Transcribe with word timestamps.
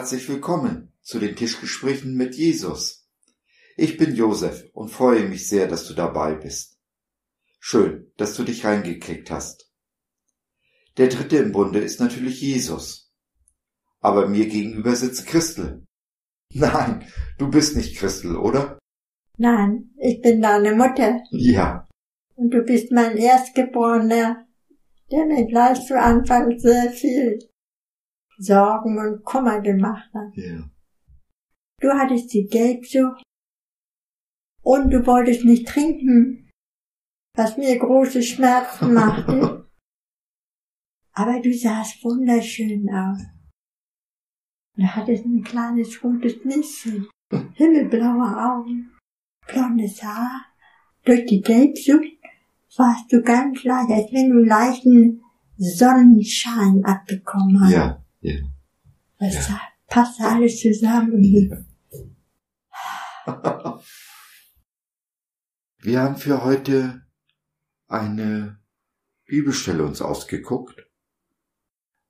herzlich 0.00 0.30
willkommen 0.30 0.94
zu 1.02 1.18
den 1.18 1.36
Tischgesprächen 1.36 2.14
mit 2.14 2.34
Jesus. 2.34 3.06
Ich 3.76 3.98
bin 3.98 4.14
Josef 4.14 4.64
und 4.72 4.88
freue 4.88 5.28
mich 5.28 5.46
sehr, 5.46 5.68
dass 5.68 5.86
du 5.86 5.92
dabei 5.92 6.36
bist. 6.36 6.78
Schön, 7.58 8.10
dass 8.16 8.34
du 8.34 8.42
dich 8.42 8.64
reingeklickt 8.64 9.30
hast. 9.30 9.70
Der 10.96 11.08
dritte 11.08 11.36
im 11.36 11.52
Bunde 11.52 11.80
ist 11.80 12.00
natürlich 12.00 12.40
Jesus. 12.40 13.12
Aber 14.00 14.26
mir 14.26 14.48
gegenüber 14.48 14.96
sitzt 14.96 15.26
Christel. 15.26 15.84
Nein, 16.54 17.04
du 17.36 17.50
bist 17.50 17.76
nicht 17.76 17.98
Christel, 17.98 18.38
oder? 18.38 18.78
Nein, 19.36 19.90
ich 19.98 20.22
bin 20.22 20.40
deine 20.40 20.74
Mutter. 20.74 21.20
Ja. 21.30 21.86
Und 22.36 22.54
du 22.54 22.62
bist 22.62 22.90
mein 22.90 23.18
Erstgeborener, 23.18 24.46
der 25.12 25.26
mir 25.26 25.46
gleich 25.46 25.84
zu 25.86 26.00
Anfang 26.00 26.58
sehr 26.58 26.90
viel 26.90 27.49
Sorgen 28.40 28.98
und 28.98 29.24
Kummer 29.24 29.60
gemacht 29.60 30.10
hat. 30.14 30.34
Ja. 30.34 30.68
Du 31.80 31.88
hattest 31.90 32.32
die 32.32 32.46
Gelbsucht 32.46 33.22
und 34.62 34.90
du 34.90 35.06
wolltest 35.06 35.44
nicht 35.44 35.68
trinken, 35.68 36.50
was 37.36 37.56
mir 37.56 37.78
große 37.78 38.22
Schmerzen 38.22 38.94
machte. 38.94 39.68
Aber 41.12 41.40
du 41.40 41.52
sahst 41.52 42.02
wunderschön 42.02 42.88
aus. 42.88 43.22
Du 44.76 44.84
hattest 44.84 45.24
ein 45.26 45.42
kleines 45.42 46.02
rotes 46.02 46.42
Nüsschen, 46.44 47.08
himmelblaue 47.54 48.36
Augen, 48.36 48.96
blondes 49.46 50.02
Haar. 50.02 50.46
Durch 51.04 51.26
die 51.26 51.40
Gelbsucht 51.40 52.18
warst 52.76 53.12
du 53.12 53.20
ganz 53.22 53.64
leicht, 53.64 53.90
als 53.90 54.12
wenn 54.12 54.30
du 54.30 54.38
leichten 54.38 55.22
Sonnenschein 55.58 56.82
abbekommen 56.84 57.60
hast. 57.60 57.72
Ja. 57.72 57.99
Ja. 58.20 58.36
Das 59.18 59.48
ja. 59.48 59.60
passt 59.86 60.20
alles 60.20 60.60
zusammen. 60.60 61.22
Ja. 61.24 61.64
Wir 65.78 66.02
haben 66.02 66.16
für 66.16 66.44
heute 66.44 67.06
eine 67.88 68.60
Bibelstelle 69.24 69.84
uns 69.84 70.02
ausgeguckt. 70.02 70.86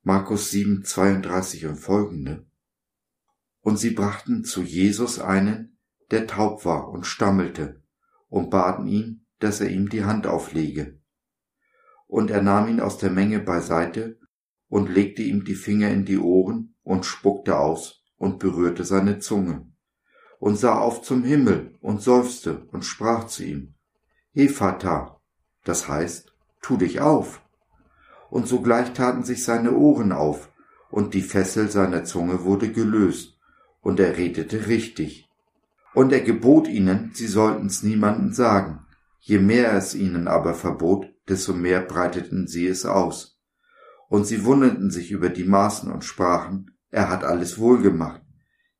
Markus 0.03 0.51
7, 0.51 0.83
32 0.83 1.67
und 1.67 1.77
folgende. 1.77 2.45
Und 3.61 3.77
sie 3.77 3.91
brachten 3.91 4.43
zu 4.43 4.63
Jesus 4.63 5.19
einen, 5.19 5.77
der 6.09 6.27
taub 6.27 6.65
war 6.65 6.89
und 6.89 7.05
stammelte, 7.05 7.81
und 8.27 8.49
baten 8.49 8.87
ihn, 8.87 9.25
dass 9.39 9.61
er 9.61 9.69
ihm 9.69 9.89
die 9.89 10.03
Hand 10.03 10.27
auflege. 10.27 10.99
Und 12.07 12.31
er 12.31 12.41
nahm 12.41 12.67
ihn 12.67 12.81
aus 12.81 12.97
der 12.97 13.11
Menge 13.11 13.39
beiseite 13.39 14.19
und 14.71 14.89
legte 14.89 15.21
ihm 15.21 15.43
die 15.43 15.55
Finger 15.55 15.89
in 15.91 16.05
die 16.05 16.17
Ohren 16.17 16.75
und 16.81 17.05
spuckte 17.05 17.59
aus 17.59 18.05
und 18.17 18.39
berührte 18.39 18.85
seine 18.85 19.19
Zunge 19.19 19.67
und 20.39 20.57
sah 20.57 20.79
auf 20.79 21.03
zum 21.03 21.23
Himmel 21.23 21.75
und 21.81 22.01
seufzte 22.01 22.65
und 22.71 22.83
sprach 22.83 23.27
zu 23.27 23.43
ihm, 23.43 23.75
Ephata, 24.33 25.19
das 25.65 25.87
heißt, 25.87 26.33
tu 26.61 26.77
dich 26.77 26.99
auf. 27.01 27.41
Und 28.31 28.47
sogleich 28.47 28.93
taten 28.93 29.23
sich 29.23 29.43
seine 29.43 29.75
Ohren 29.75 30.11
auf, 30.11 30.49
und 30.89 31.13
die 31.13 31.21
Fessel 31.21 31.69
seiner 31.69 32.05
Zunge 32.05 32.43
wurde 32.43 32.71
gelöst, 32.71 33.37
und 33.81 33.99
er 33.99 34.17
redete 34.17 34.67
richtig. 34.67 35.29
Und 35.93 36.11
er 36.11 36.21
gebot 36.21 36.67
ihnen, 36.67 37.11
sie 37.13 37.27
sollten's 37.27 37.83
niemanden 37.83 38.33
sagen. 38.33 38.87
Je 39.19 39.37
mehr 39.37 39.67
er 39.67 39.77
es 39.77 39.93
ihnen 39.93 40.27
aber 40.27 40.55
verbot, 40.55 41.07
desto 41.29 41.53
mehr 41.53 41.81
breiteten 41.81 42.47
sie 42.47 42.65
es 42.65 42.85
aus. 42.85 43.30
Und 44.11 44.25
sie 44.25 44.43
wunderten 44.43 44.91
sich 44.91 45.09
über 45.11 45.29
die 45.29 45.45
Maßen 45.45 45.89
und 45.89 46.03
sprachen, 46.03 46.77
er 46.89 47.09
hat 47.09 47.23
alles 47.23 47.59
wohlgemacht. 47.59 48.21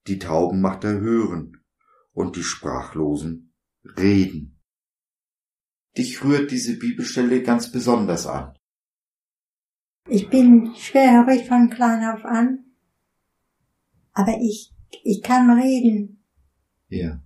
Die 0.08 0.19
Tauben 0.19 0.59
macht 0.59 0.84
er 0.84 1.00
hören 1.00 1.64
und 2.12 2.36
die 2.36 2.44
Sprachlosen 2.44 3.53
reden. 3.97 4.59
Dich 5.97 6.22
rührt 6.22 6.52
diese 6.52 6.78
Bibelstelle 6.78 7.44
ganz 7.44 7.72
besonders 7.72 8.28
an. 8.28 8.58
Ich 10.09 10.30
bin 10.30 10.75
schwerhörig 10.75 11.47
von 11.47 11.70
klein 11.70 12.03
auf 12.14 12.25
an, 12.25 12.66
aber 14.12 14.38
ich, 14.41 14.74
ich 15.06 15.24
kann 15.24 15.50
reden. 15.50 16.25
Ja. 16.90 17.24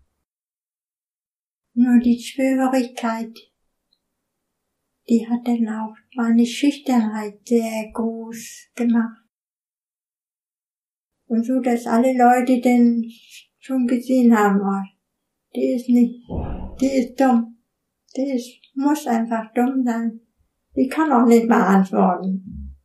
Nur 1.73 1.99
die 2.01 2.21
Schwerhörigkeit, 2.21 3.35
die 5.09 5.27
hat 5.27 5.47
dann 5.47 5.67
auch 5.69 5.95
meine 6.15 6.45
Schüchternheit 6.45 7.39
sehr 7.47 7.91
groß 7.93 8.71
gemacht. 8.75 9.23
Und 11.27 11.45
so, 11.45 11.59
dass 11.59 11.85
alle 11.87 12.17
Leute 12.17 12.61
denn 12.61 13.05
schon 13.59 13.87
gesehen 13.87 14.35
haben, 14.35 14.61
oh, 14.61 14.87
die 15.55 15.73
ist 15.73 15.89
nicht, 15.89 16.21
die 16.79 16.85
ist 16.85 17.19
dumm. 17.19 17.57
Die 18.15 18.31
ist, 18.31 18.61
muss 18.75 19.05
einfach 19.07 19.53
dumm 19.53 19.83
sein. 19.83 20.21
Die 20.75 20.87
kann 20.87 21.11
auch 21.11 21.25
nicht 21.25 21.47
mal 21.47 21.65
antworten. 21.65 22.75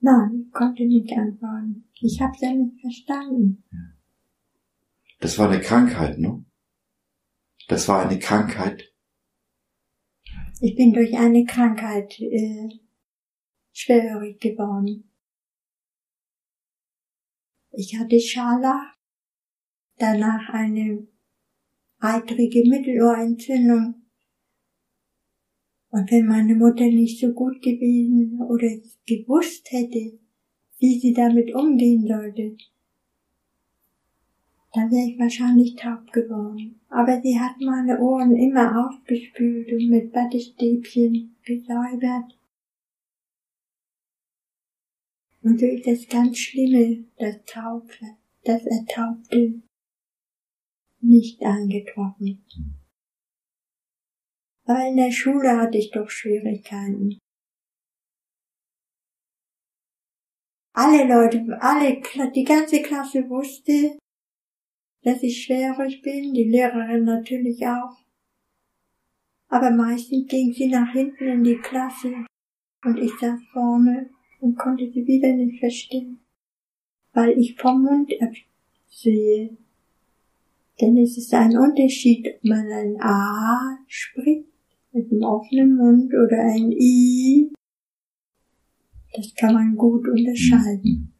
Nein, 0.00 0.50
konnte 0.52 0.84
nicht 0.84 1.12
antworten. 1.12 1.88
Ich 2.00 2.20
hab's 2.20 2.40
ja 2.40 2.52
nicht 2.52 2.80
verstanden. 2.80 3.62
Das 5.20 5.38
war 5.38 5.48
eine 5.48 5.60
Krankheit, 5.60 6.18
ne? 6.18 6.44
Das 7.68 7.86
war 7.88 8.04
eine 8.04 8.18
Krankheit, 8.18 8.91
ich 10.62 10.76
bin 10.76 10.92
durch 10.92 11.12
eine 11.18 11.44
Krankheit 11.44 12.20
äh, 12.20 12.68
schwerhörig 13.72 14.38
geworden. 14.38 15.10
Ich 17.72 17.98
hatte 17.98 18.20
Scharlach, 18.20 18.96
danach 19.98 20.50
eine 20.50 21.08
eitrige 21.98 22.62
Mittelohrentzündung. 22.68 24.06
Und 25.90 26.10
wenn 26.12 26.26
meine 26.26 26.54
Mutter 26.54 26.84
nicht 26.84 27.18
so 27.18 27.32
gut 27.32 27.60
gewesen 27.60 28.40
oder 28.42 28.68
gewusst 29.04 29.66
hätte, 29.72 30.20
wie 30.78 31.00
sie 31.00 31.12
damit 31.12 31.52
umgehen 31.56 32.06
sollte, 32.06 32.56
dann 34.72 34.90
wäre 34.90 35.10
ich 35.10 35.18
wahrscheinlich 35.18 35.76
taub 35.76 36.10
geworden. 36.12 36.80
Aber 36.88 37.20
sie 37.20 37.38
hat 37.38 37.60
meine 37.60 37.98
Ohren 38.00 38.34
immer 38.34 38.88
aufgespült 38.88 39.70
und 39.70 39.88
mit 39.88 40.14
Wattestäbchen 40.14 41.36
gesäubert. 41.44 42.38
Und 45.42 45.60
so 45.60 45.66
ist 45.66 45.86
das 45.86 46.08
ganz 46.08 46.38
Schlimme, 46.38 47.04
das 47.18 47.44
Taufe, 47.44 48.16
das 48.44 48.64
Ertaubte, 48.64 49.60
nicht 51.00 51.42
eingetroffen. 51.42 52.44
Aber 54.64 54.86
in 54.88 54.96
der 54.96 55.10
Schule 55.10 55.58
hatte 55.58 55.78
ich 55.78 55.90
doch 55.90 56.08
Schwierigkeiten. 56.08 57.18
Alle 60.74 61.06
Leute, 61.06 61.60
alle, 61.60 62.00
die 62.30 62.44
ganze 62.44 62.80
Klasse 62.80 63.28
wusste, 63.28 63.98
dass 65.02 65.22
ich 65.22 65.42
schwerhörig 65.42 66.02
bin, 66.02 66.32
die 66.32 66.44
Lehrerin 66.44 67.04
natürlich 67.04 67.66
auch. 67.66 67.98
Aber 69.48 69.70
meistens 69.70 70.28
ging 70.28 70.52
sie 70.52 70.68
nach 70.68 70.92
hinten 70.92 71.24
in 71.26 71.44
die 71.44 71.58
Klasse 71.58 72.14
und 72.84 72.98
ich 72.98 73.12
saß 73.20 73.40
vorne 73.52 74.10
und 74.40 74.58
konnte 74.58 74.90
sie 74.90 75.06
wieder 75.06 75.32
nicht 75.32 75.60
verstehen, 75.60 76.20
weil 77.12 77.38
ich 77.38 77.56
vom 77.56 77.82
Mund 77.82 78.12
absehe. 78.20 79.56
Denn 80.80 80.96
es 80.96 81.18
ist 81.18 81.34
ein 81.34 81.56
Unterschied, 81.56 82.26
ob 82.26 82.44
man 82.44 82.66
ein 82.72 83.00
A 83.00 83.78
spricht 83.86 84.48
mit 84.92 85.10
einem 85.10 85.22
offenen 85.22 85.76
Mund 85.76 86.12
oder 86.14 86.40
ein 86.40 86.72
I. 86.72 87.52
Das 89.14 89.34
kann 89.34 89.54
man 89.54 89.76
gut 89.76 90.08
unterscheiden. 90.08 91.11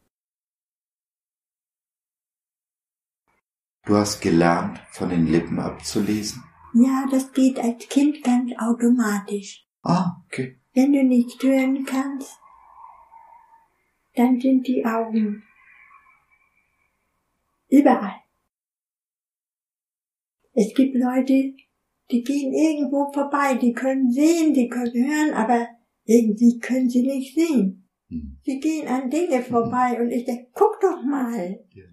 Du 3.85 3.97
hast 3.97 4.21
gelernt, 4.21 4.79
von 4.91 5.09
den 5.09 5.27
Lippen 5.27 5.59
abzulesen? 5.59 6.41
Ja, 6.73 7.05
das 7.11 7.33
geht 7.33 7.59
als 7.59 7.87
Kind 7.89 8.23
ganz 8.23 8.51
automatisch. 8.57 9.67
Ah, 9.81 10.23
okay. 10.25 10.57
Wenn 10.73 10.93
du 10.93 11.03
nicht 11.03 11.43
hören 11.43 11.83
kannst, 11.83 12.39
dann 14.15 14.39
sind 14.39 14.67
die 14.67 14.85
Augen 14.85 15.43
überall. 17.67 18.15
Es 20.53 20.73
gibt 20.73 20.95
Leute, 20.95 21.53
die 22.09 22.23
gehen 22.23 22.53
irgendwo 22.53 23.11
vorbei, 23.11 23.55
die 23.55 23.73
können 23.73 24.09
sehen, 24.11 24.53
die 24.53 24.69
können 24.69 24.93
hören, 24.93 25.33
aber 25.33 25.67
irgendwie 26.05 26.59
können 26.59 26.89
sie 26.89 27.01
nicht 27.01 27.35
sehen. 27.35 27.89
Hm. 28.07 28.39
Sie 28.43 28.59
gehen 28.59 28.87
an 28.87 29.09
Dinge 29.09 29.41
vorbei 29.41 29.99
und 29.99 30.09
ich 30.09 30.23
denke, 30.23 30.51
guck 30.53 30.79
doch 30.79 31.03
mal. 31.03 31.59
Ja. 31.71 31.83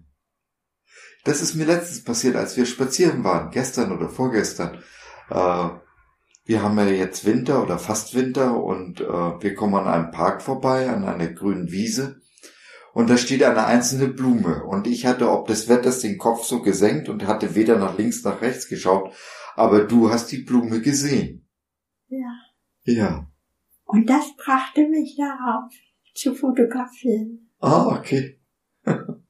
Das 1.23 1.41
ist 1.41 1.55
mir 1.55 1.65
letztens 1.65 2.03
passiert, 2.03 2.35
als 2.35 2.57
wir 2.57 2.65
spazieren 2.65 3.23
waren, 3.23 3.51
gestern 3.51 3.91
oder 3.91 4.09
vorgestern. 4.09 4.79
Äh, 5.29 5.69
wir 6.45 6.63
haben 6.63 6.77
ja 6.77 6.85
jetzt 6.85 7.25
Winter 7.25 7.61
oder 7.61 7.77
fast 7.77 8.15
Winter 8.15 8.61
und 8.61 8.99
äh, 9.01 9.03
wir 9.03 9.53
kommen 9.53 9.75
an 9.75 9.87
einem 9.87 10.11
Park 10.11 10.41
vorbei, 10.41 10.89
an 10.89 11.05
einer 11.05 11.27
grünen 11.27 11.71
Wiese. 11.71 12.19
und 12.93 13.09
da 13.09 13.17
steht 13.17 13.43
eine 13.43 13.65
einzelne 13.65 14.07
Blume 14.07 14.63
und 14.63 14.87
ich 14.87 15.05
hatte 15.05 15.29
ob 15.29 15.47
des 15.47 15.69
Wetters 15.69 15.99
den 15.99 16.17
Kopf 16.17 16.43
so 16.43 16.61
gesenkt 16.61 17.07
und 17.07 17.25
hatte 17.25 17.55
weder 17.55 17.77
nach 17.77 17.97
links 17.97 18.23
nach 18.23 18.41
rechts 18.41 18.67
geschaut, 18.67 19.13
aber 19.55 19.85
du 19.85 20.09
hast 20.09 20.31
die 20.31 20.43
Blume 20.43 20.81
gesehen. 20.81 21.47
Ja. 22.09 22.33
Ja. 22.83 23.27
Und 23.85 24.09
das 24.09 24.35
brachte 24.37 24.87
mich 24.87 25.15
darauf, 25.17 25.71
zu 26.13 26.33
fotografieren. 26.33 27.49
Ah, 27.59 27.97
okay. 27.97 28.39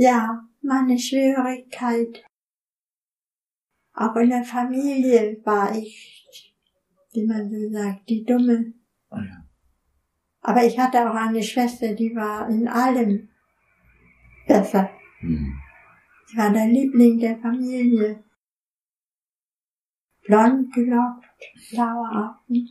Ja, 0.00 0.48
meine 0.62 0.96
Schwierigkeit. 0.96 2.24
Auch 3.94 4.14
in 4.14 4.30
der 4.30 4.44
Familie 4.44 5.40
war 5.44 5.74
ich, 5.74 6.54
wie 7.12 7.26
man 7.26 7.50
so 7.50 7.68
sagt, 7.68 8.08
die 8.08 8.24
Dumme. 8.24 8.74
Ah, 9.10 9.20
ja. 9.20 9.44
Aber 10.40 10.64
ich 10.64 10.78
hatte 10.78 11.10
auch 11.10 11.16
eine 11.16 11.42
Schwester, 11.42 11.96
die 11.96 12.14
war 12.14 12.48
in 12.48 12.68
allem 12.68 13.28
besser. 14.46 14.88
Sie 15.20 16.36
war 16.36 16.52
der 16.52 16.68
Liebling 16.68 17.18
der 17.18 17.36
Familie. 17.38 18.22
Blond 20.24 20.72
gelockt, 20.72 21.26
blaue 21.72 22.08
Augen, 22.08 22.68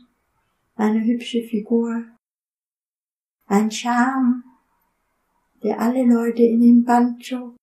eine 0.76 1.04
hübsche 1.04 1.42
Figur, 1.42 2.04
ein 3.48 3.70
Charme, 3.70 4.47
der 5.62 5.80
alle 5.80 6.04
Leute 6.04 6.42
in 6.42 6.60
den 6.60 6.84
Band 6.84 7.24
zog. 7.24 7.56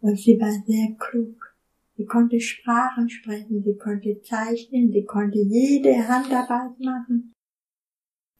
Und 0.00 0.18
sie 0.18 0.38
war 0.38 0.52
sehr 0.66 0.94
klug. 0.98 1.56
Sie 1.96 2.04
konnte 2.04 2.40
Sprachen 2.40 3.08
sprechen, 3.08 3.62
sie 3.62 3.76
konnte 3.76 4.20
zeichnen, 4.22 4.90
sie 4.92 5.04
konnte 5.04 5.38
jede 5.38 6.06
Handarbeit 6.08 6.78
machen. 6.80 7.32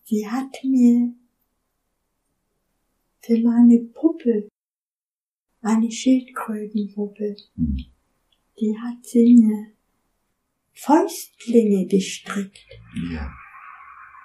Sie 0.02 0.28
hat 0.28 0.52
mir 0.64 1.14
für 3.20 3.38
meine 3.40 3.78
Puppe, 3.94 4.48
eine 5.62 5.90
Schildkrötenpuppe, 5.90 7.36
Hm. 7.56 7.76
die 8.60 8.76
hat 8.78 9.04
sie 9.04 9.34
mir 9.34 9.72
Fäustlinge 10.74 11.86
gestrickt, 11.86 12.66
Ja. 13.12 13.32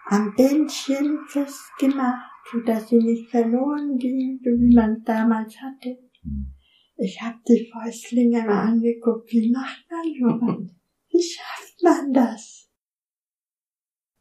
am 0.07 0.33
Bändchen 0.35 1.19
festgemacht, 1.27 2.38
dass 2.65 2.89
sie 2.89 2.97
nicht 2.97 3.29
verloren 3.29 3.97
ging, 3.97 4.39
wie 4.43 4.75
man 4.75 4.97
es 4.97 5.03
damals 5.03 5.55
hatte. 5.61 5.97
Hm. 6.21 6.53
Ich 6.97 7.21
habe 7.21 7.37
die 7.47 7.69
Fäustlinge 7.71 8.43
mal 8.43 8.67
angeguckt, 8.67 9.31
wie 9.31 9.51
macht 9.51 9.85
man 9.89 10.13
sowas? 10.19 10.75
Wie 11.09 11.21
schafft 11.23 11.81
man 11.81 12.13
das? 12.13 12.69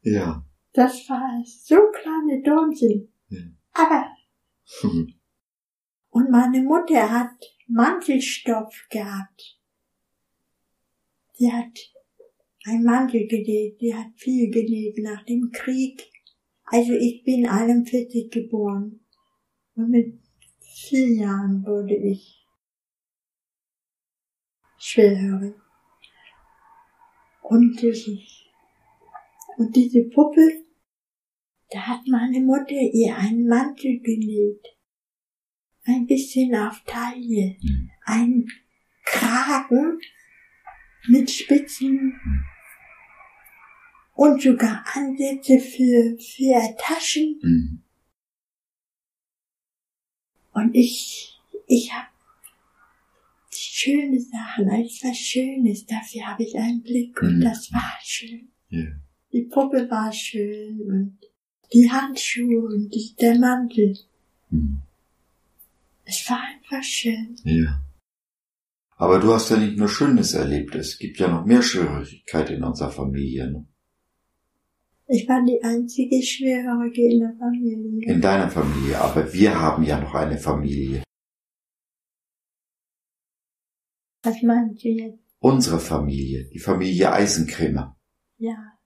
Ja. 0.01 0.45
Das 0.73 1.09
war 1.09 1.43
so 1.45 1.75
kleine 1.93 2.41
Däumchen. 2.41 3.11
Ja. 3.27 3.39
Aber, 3.73 4.07
Hm. 4.81 5.13
und 6.09 6.29
meine 6.29 6.61
Mutter 6.61 7.09
hat 7.11 7.35
Mantelstoff 7.67 8.87
gehabt. 8.89 9.57
Sie 11.33 11.51
hat 11.51 11.77
ein 12.65 12.83
Mantel 12.83 13.27
genäht, 13.27 13.79
die 13.81 13.93
hat 13.95 14.07
viel 14.15 14.49
genäht 14.51 14.97
nach 14.99 15.23
dem 15.25 15.49
Krieg. 15.51 16.03
Also 16.71 16.93
ich 16.93 17.23
bin 17.23 17.47
41 17.47 18.29
geboren. 18.31 18.99
Und 19.75 19.89
mit 19.89 20.19
vier 20.59 21.07
Jahren 21.07 21.65
wurde 21.65 21.95
ich 21.95 22.45
schwerhörig. 24.77 25.55
Und 27.41 27.81
und 29.57 29.75
diese 29.75 30.03
Puppe, 30.03 30.63
da 31.71 31.79
hat 31.87 32.01
meine 32.07 32.39
Mutter 32.39 32.79
ihr 32.93 33.15
einen 33.17 33.47
Mantel 33.47 33.99
genäht. 33.99 34.65
Ein 35.85 36.05
bisschen 36.05 36.55
auf 36.55 36.83
Taille. 36.85 37.57
Hm. 37.59 37.89
Ein 38.05 38.47
Kragen 39.03 39.99
mit 41.07 41.31
Spitzen 41.31 42.13
und 44.19 44.41
sogar 44.41 44.83
Ansätze 44.95 45.59
für, 45.59 46.17
für 46.19 46.75
Taschen. 46.77 47.39
Hm. 47.41 47.81
Und 50.51 50.75
ich, 50.75 51.39
ich 51.67 51.93
habe 51.93 52.09
schöne 53.49 54.19
Sachen, 54.19 54.69
alles 54.69 54.99
was 55.03 55.17
Schönes, 55.17 55.85
dafür 55.85 56.27
habe 56.27 56.43
ich 56.43 56.57
einen 56.57 56.81
Blick 56.81 57.21
und 57.21 57.37
Mhm. 57.37 57.41
das 57.41 57.71
war 57.71 57.97
schön. 58.03 58.49
Ja. 58.67 58.87
Die 59.31 59.43
Puppe 59.43 59.89
war 59.89 60.11
schön 60.11 60.81
und 60.81 61.17
die 61.71 61.89
Handschuhe 61.89 62.65
und 62.65 62.89
die, 62.93 63.15
der 63.21 63.39
Mantel. 63.39 63.97
Hm. 64.49 64.81
Es 66.03 66.29
war 66.29 66.41
einfach 66.41 66.83
schön. 66.83 67.37
Ja. 67.45 67.81
Aber 68.97 69.19
du 69.19 69.33
hast 69.33 69.49
ja 69.49 69.55
nicht 69.55 69.77
nur 69.77 69.87
Schönes 69.87 70.33
erlebt, 70.33 70.75
es 70.75 70.99
gibt 70.99 71.19
ja 71.19 71.29
noch 71.29 71.45
mehr 71.45 71.61
Schwierigkeiten 71.61 72.55
in 72.55 72.63
unserer 72.65 72.91
Familie. 72.91 73.49
Ne? 73.49 73.65
Ich 75.11 75.27
war 75.27 75.43
die 75.43 75.59
einzige 75.63 76.21
Schwerhörige 76.21 77.11
in 77.11 77.19
der 77.21 77.35
Familie. 77.39 78.13
In 78.13 78.21
deiner 78.21 78.47
Familie, 78.49 78.99
aber 79.01 79.33
wir 79.33 79.59
haben 79.59 79.81
ja 79.83 79.99
noch 79.99 80.13
eine 80.13 80.37
Familie. 80.37 81.03
Was 84.23 84.41
meinst 84.43 84.83
du 84.83 84.89
jetzt? 84.89 85.19
Unsere 85.39 85.79
Familie, 85.79 86.47
die 86.53 86.59
Familie 86.59 87.11
Eisenkrämer. 87.11 87.97
Ja, 88.37 88.77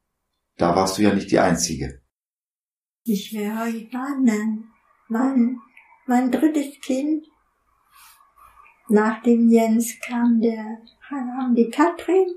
Da 0.57 0.75
warst 0.75 0.97
du 0.97 1.01
ja 1.01 1.13
nicht 1.13 1.29
die 1.31 1.39
Einzige. 1.39 2.01
die 3.05 3.17
Schwerhörige 3.17 3.91
waren 3.91 4.25
dann 4.25 4.63
mein, 5.09 5.59
mein 6.07 6.31
drittes 6.31 6.79
Kind. 6.79 7.25
Nach 8.87 9.21
dem 9.23 9.49
Jens 9.49 9.99
kam 9.99 10.39
der, 10.39 10.77
kam 11.09 11.53
die 11.55 11.69
Katrin. 11.69 12.27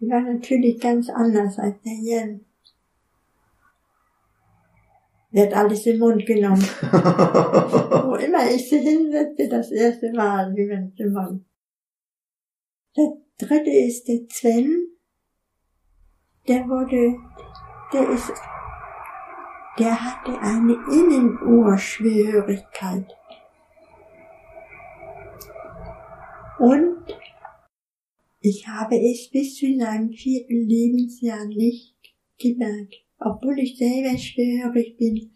Die 0.00 0.08
war 0.08 0.20
natürlich 0.20 0.80
ganz 0.80 1.08
anders 1.08 1.58
als 1.58 1.80
der 1.82 1.94
Jens. 1.94 2.42
Wird 5.30 5.54
alles 5.54 5.84
im 5.86 5.98
Mund 5.98 6.24
genommen. 6.24 6.62
Wo 6.80 8.14
immer 8.14 8.50
ich 8.50 8.66
sie 8.68 8.78
hinsetze, 8.78 9.46
das 9.48 9.70
erste 9.70 10.10
Mal, 10.12 10.54
wie 10.56 10.66
wenn 10.68 10.92
sie 10.96 11.04
Mund. 11.04 11.44
Der 12.96 13.12
dritte 13.36 13.70
ist 13.70 14.08
der 14.08 14.20
Sven. 14.30 14.86
Der 16.48 16.66
wurde, 16.66 17.18
der 17.92 18.08
ist, 18.08 18.32
der 19.78 20.02
hatte 20.02 20.40
eine 20.40 20.78
Innenohrschwerhörigkeit. 20.90 23.14
Und 26.58 27.04
ich 28.40 28.66
habe 28.66 28.96
es 28.96 29.28
bis 29.30 29.56
zu 29.56 29.66
seinem 29.78 30.12
vierten 30.12 30.66
Lebensjahr 30.66 31.44
nicht 31.44 31.94
gemerkt, 32.38 33.04
obwohl 33.18 33.58
ich 33.58 33.76
selber 33.76 34.16
schwerhörig 34.16 34.96
bin 34.96 35.30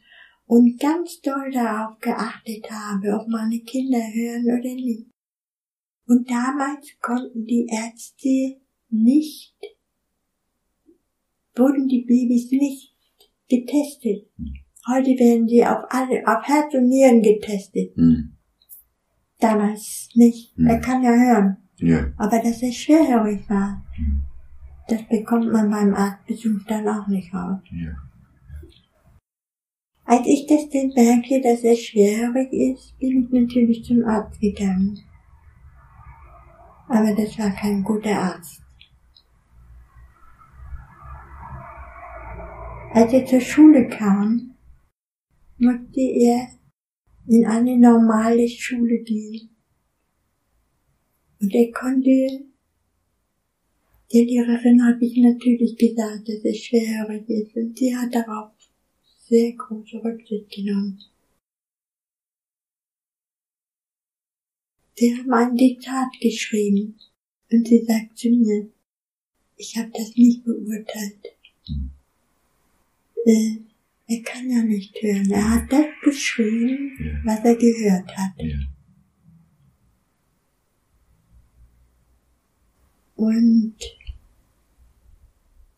und 0.47 0.79
ganz 0.79 1.21
doll 1.21 1.51
darauf 1.53 1.99
geachtet 2.01 2.71
habe, 2.71 3.19
ob 3.19 3.29
meine 3.29 3.61
Kinder 3.61 3.99
hören 3.99 4.45
oder 4.45 4.75
nicht. 4.75 5.07
Und 6.07 6.31
damals 6.31 6.89
konnten 7.01 7.47
die 7.47 7.67
Ärzte 7.71 8.61
nicht, 8.91 9.57
wurden 11.55 11.89
die 11.89 12.03
Babys 12.03 12.51
nicht 12.51 12.95
getestet. 13.49 14.29
Heute 14.89 15.11
werden 15.11 15.47
die 15.47 15.65
auf 15.65 15.85
alle, 15.91 16.27
auf 16.27 16.47
Herz 16.47 16.75
und 16.75 16.89
Nieren 16.89 17.23
getestet. 17.23 17.95
Hm. 17.95 18.37
Damals 19.39 20.09
nicht. 20.15 20.57
Hm. 20.57 20.67
Er 20.67 20.81
kann 20.81 21.03
ja 21.03 21.11
hören. 21.11 21.57
Ja. 21.77 22.13
Aber 22.17 22.39
dass 22.39 22.63
er 22.63 22.73
schwerhörig 22.73 23.49
war, 23.49 23.85
Hm. 23.97 24.22
Das 24.93 25.09
bekommt 25.09 25.51
man 25.51 25.71
beim 25.71 25.95
Arztbesuch 25.95 26.65
dann 26.69 26.87
auch 26.87 27.07
nicht 27.07 27.33
raus. 27.33 27.61
Ja. 27.71 27.97
Als 30.05 30.27
ich 30.27 30.47
das 30.47 30.69
denn 30.69 30.93
merkte, 30.95 31.41
dass 31.41 31.65
er 31.65 31.77
schwerhörig 31.77 32.53
ist, 32.53 32.99
bin 32.99 33.25
ich 33.25 33.31
natürlich 33.31 33.85
zum 33.85 34.05
Arzt 34.05 34.39
gegangen. 34.39 34.99
Aber 36.89 37.15
das 37.15 37.39
war 37.39 37.51
kein 37.53 37.83
guter 37.83 38.19
Arzt. 38.19 38.61
Als 42.93 43.13
er 43.15 43.25
zur 43.25 43.41
Schule 43.41 43.89
kam, 43.89 44.55
musste 45.57 46.01
er 46.01 46.49
in 47.27 47.47
eine 47.47 47.79
normale 47.79 48.47
Schule 48.47 48.99
gehen. 48.99 49.57
Und 51.41 51.55
er 51.55 51.73
konnte, 51.73 52.52
der 54.13 54.25
Lehrerin 54.25 54.85
habe 54.85 55.05
ich 55.05 55.17
natürlich 55.17 55.77
gesagt, 55.77 56.29
dass 56.29 56.45
er 56.45 56.55
schwerhörig 56.55 57.29
ist. 57.29 57.57
Und 57.57 57.79
sie 57.79 57.97
hat 57.97 58.15
darauf 58.15 58.53
sehr 59.29 59.53
große 59.53 60.03
Rücksicht 60.05 60.51
genommen. 60.51 61.01
Sie 64.95 65.17
haben 65.17 65.33
ein 65.33 65.57
Diktat 65.57 66.13
geschrieben 66.21 66.99
und 67.51 67.67
sie 67.67 67.85
sagt 67.85 68.19
zu 68.19 68.29
mir, 68.29 68.69
ich 69.57 69.77
habe 69.77 69.91
das 69.95 70.15
nicht 70.17 70.45
beurteilt. 70.45 71.25
Äh, 73.25 73.57
Er 74.09 74.23
kann 74.23 74.51
ja 74.51 74.63
nicht 74.63 74.95
hören. 75.01 75.31
Er 75.31 75.49
hat 75.51 75.73
das 75.73 75.87
beschrieben, 76.05 76.93
Ja. 77.01 77.21
was 77.25 77.45
er 77.45 77.57
gehört 77.57 78.17
hat. 78.17 78.33
Ja. 78.39 78.59
Und 83.17 83.75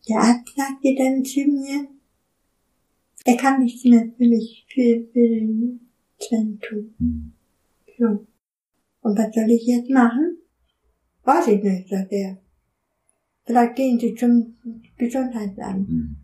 der 0.07 0.17
Arzt 0.17 0.55
sagte 0.55 0.95
dann 0.95 1.23
zu 1.23 1.39
mir, 1.41 1.87
er 3.25 3.37
kann 3.37 3.63
nichts 3.63 3.83
mehr 3.85 4.11
für 4.17 4.27
mich, 4.27 4.65
für, 4.69 5.07
für 5.11 5.27
den 5.27 5.89
Sven 6.19 6.59
tun. 6.59 7.33
So. 7.97 8.27
Und 9.01 9.17
was 9.17 9.33
soll 9.33 9.49
ich 9.49 9.65
jetzt 9.65 9.89
machen? 9.89 10.37
Weiß 11.23 11.47
ich 11.47 11.63
nicht, 11.63 11.89
sagt 11.89 12.11
er. 12.11 12.37
Vielleicht 13.45 13.75
gehen 13.75 13.99
Sie 13.99 14.15
zum 14.15 14.55
Gesundheitsamt. 14.97 15.87
Hm. 15.87 16.17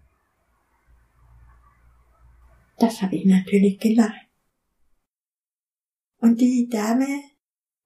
Das 2.80 3.02
habe 3.02 3.16
ich 3.16 3.26
natürlich 3.26 3.80
gemacht. 3.80 4.28
Und 6.20 6.40
die 6.42 6.68
Dame, 6.70 7.08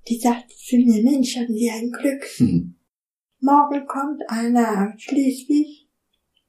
die 0.08 0.18
sagte 0.18 0.56
zu 0.56 0.78
mir, 0.78 1.04
Mensch, 1.04 1.36
haben 1.36 1.54
Sie 1.54 1.70
ein 1.70 1.92
Glück. 1.92 2.24
Hm. 2.38 2.76
Morgen 3.40 3.86
kommt 3.86 4.22
einer 4.30 4.94
aus 4.94 5.02
Schleswig, 5.02 5.85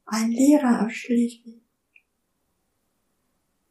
ein 0.06 0.30
Lehrer 0.30 0.86
aus 0.86 0.92
Schleswig. 0.92 1.62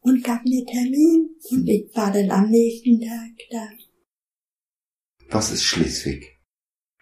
Und 0.02 0.24
gab 0.24 0.44
mir 0.46 0.64
Termin 0.66 1.30
und 1.50 1.68
ich 1.68 1.90
war 1.96 2.12
dann 2.12 2.30
am 2.30 2.50
nächsten 2.50 3.02
Tag 3.02 3.32
da. 3.50 3.68
Was 5.30 5.52
ist 5.52 5.64
Schleswig? 5.64 6.38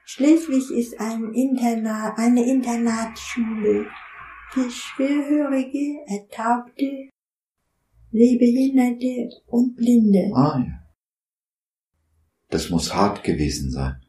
Schleswig 0.05 0.71
ist 0.71 0.99
ein 0.99 1.33
Internat, 1.33 2.17
eine 2.17 2.45
Internatsschule 2.45 3.87
für 4.51 4.69
Schwerhörige, 4.69 6.05
Ertaubte, 6.05 7.09
Sehbehinderte 8.11 9.29
und 9.47 9.75
Blinde. 9.75 10.31
Ah 10.33 10.63
ja. 10.65 10.83
Das 12.49 12.69
muss 12.69 12.93
hart 12.93 13.23
gewesen 13.23 13.71
sein. 13.71 13.99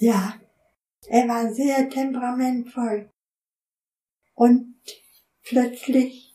Ja, 0.00 0.34
er 1.08 1.28
war 1.28 1.54
sehr 1.54 1.88
temperamentvoll. 1.88 3.08
Und 4.36 4.76
plötzlich 5.42 6.34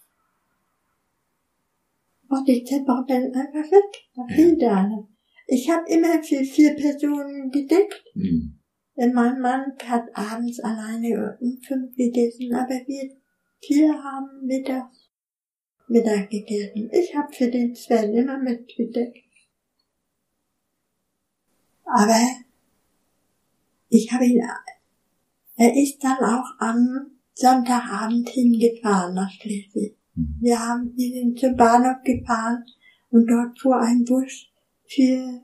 war 2.28 2.44
die 2.44 2.64
Temperament 2.64 3.36
einfach 3.36 3.72
weg. 3.72 4.10
Da 4.16 4.24
Ja. 4.28 4.36
fehlte 4.36 4.72
einer. 4.72 5.08
Ich 5.48 5.70
habe 5.70 5.90
immer 5.90 6.22
für 6.24 6.44
vier 6.44 6.76
Personen 6.76 7.50
gedeckt. 7.52 8.04
Hm. 8.14 8.60
Denn 8.98 9.14
mein 9.14 9.40
Mann 9.40 9.74
hat 9.86 10.06
abends 10.14 10.60
alleine 10.60 11.38
um 11.40 11.58
fünf 11.62 11.96
gegessen, 11.96 12.54
aber 12.54 12.76
wir 12.86 13.16
vier 13.62 13.94
haben 14.04 14.46
mittags 14.46 15.10
Mittag 15.88 16.30
gegessen. 16.30 16.90
Ich 16.94 17.14
habe 17.16 17.34
für 17.34 17.50
den 17.50 17.76
Sven 17.76 18.14
immer 18.14 18.38
mitgedeckt. 18.38 19.26
Aber 21.84 22.22
ich 23.90 24.12
habe 24.14 24.26
ihn, 24.26 24.42
er 25.58 25.76
ist 25.76 26.02
dann 26.02 26.18
auch 26.20 26.50
am 26.60 27.21
Sonntagabend 27.34 28.30
hingefahren 28.30 29.16
nach 29.16 29.32
Schleswig. 29.32 29.98
Hm. 30.16 30.36
Wir 30.40 30.60
haben, 30.60 30.94
wir 30.96 31.14
sind 31.14 31.40
zum 31.40 31.56
Bahnhof 31.56 32.04
gefahren 32.04 32.66
und 33.10 33.28
dort 33.28 33.60
fuhr 33.60 33.80
ein 33.80 34.04
Bus 34.04 34.48
für, 34.88 35.42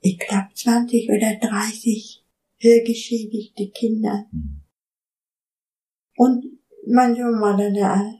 ich 0.00 0.18
glaube, 0.18 0.48
20 0.54 1.08
oder 1.10 1.36
30 1.40 2.24
hörgeschädigte 2.58 3.70
Kinder. 3.70 4.26
Hm. 4.30 4.60
Und 6.16 6.46
mein 6.86 7.14
Sohn 7.14 7.40
war 7.40 7.56
dann 7.56 7.74
der, 7.74 8.14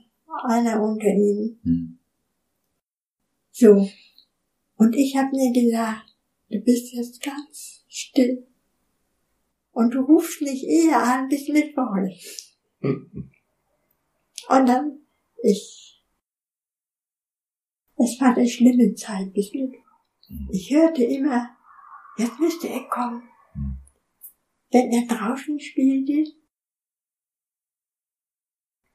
einer 0.45 0.81
unter 0.81 1.07
ihnen. 1.07 1.59
Hm. 1.63 1.99
So. 3.51 3.87
Und 4.75 4.95
ich 4.95 5.15
habe 5.15 5.35
mir 5.35 5.53
gesagt, 5.53 6.15
du 6.49 6.59
bist 6.59 6.93
jetzt 6.93 7.21
ganz 7.21 7.83
still. 7.87 8.47
Und 9.71 9.93
du 9.93 10.01
rufst 10.01 10.41
mich 10.41 10.67
eher 10.67 11.01
an, 11.01 11.29
bis 11.29 11.47
Mittwoch. 11.47 11.95
Und 12.83 14.67
dann, 14.67 14.99
ich, 15.41 16.03
es 17.95 18.19
war 18.19 18.35
eine 18.35 18.47
schlimme 18.47 18.93
Zeit 18.93 19.33
bis. 19.33 19.51
Ich 20.51 20.73
hörte 20.73 21.03
immer, 21.03 21.49
jetzt 22.17 22.39
müsste 22.39 22.67
er 22.67 22.83
kommen. 22.89 23.23
Wenn 24.71 24.91
er 24.91 25.05
draußen 25.07 25.59
spielte, 25.59 26.31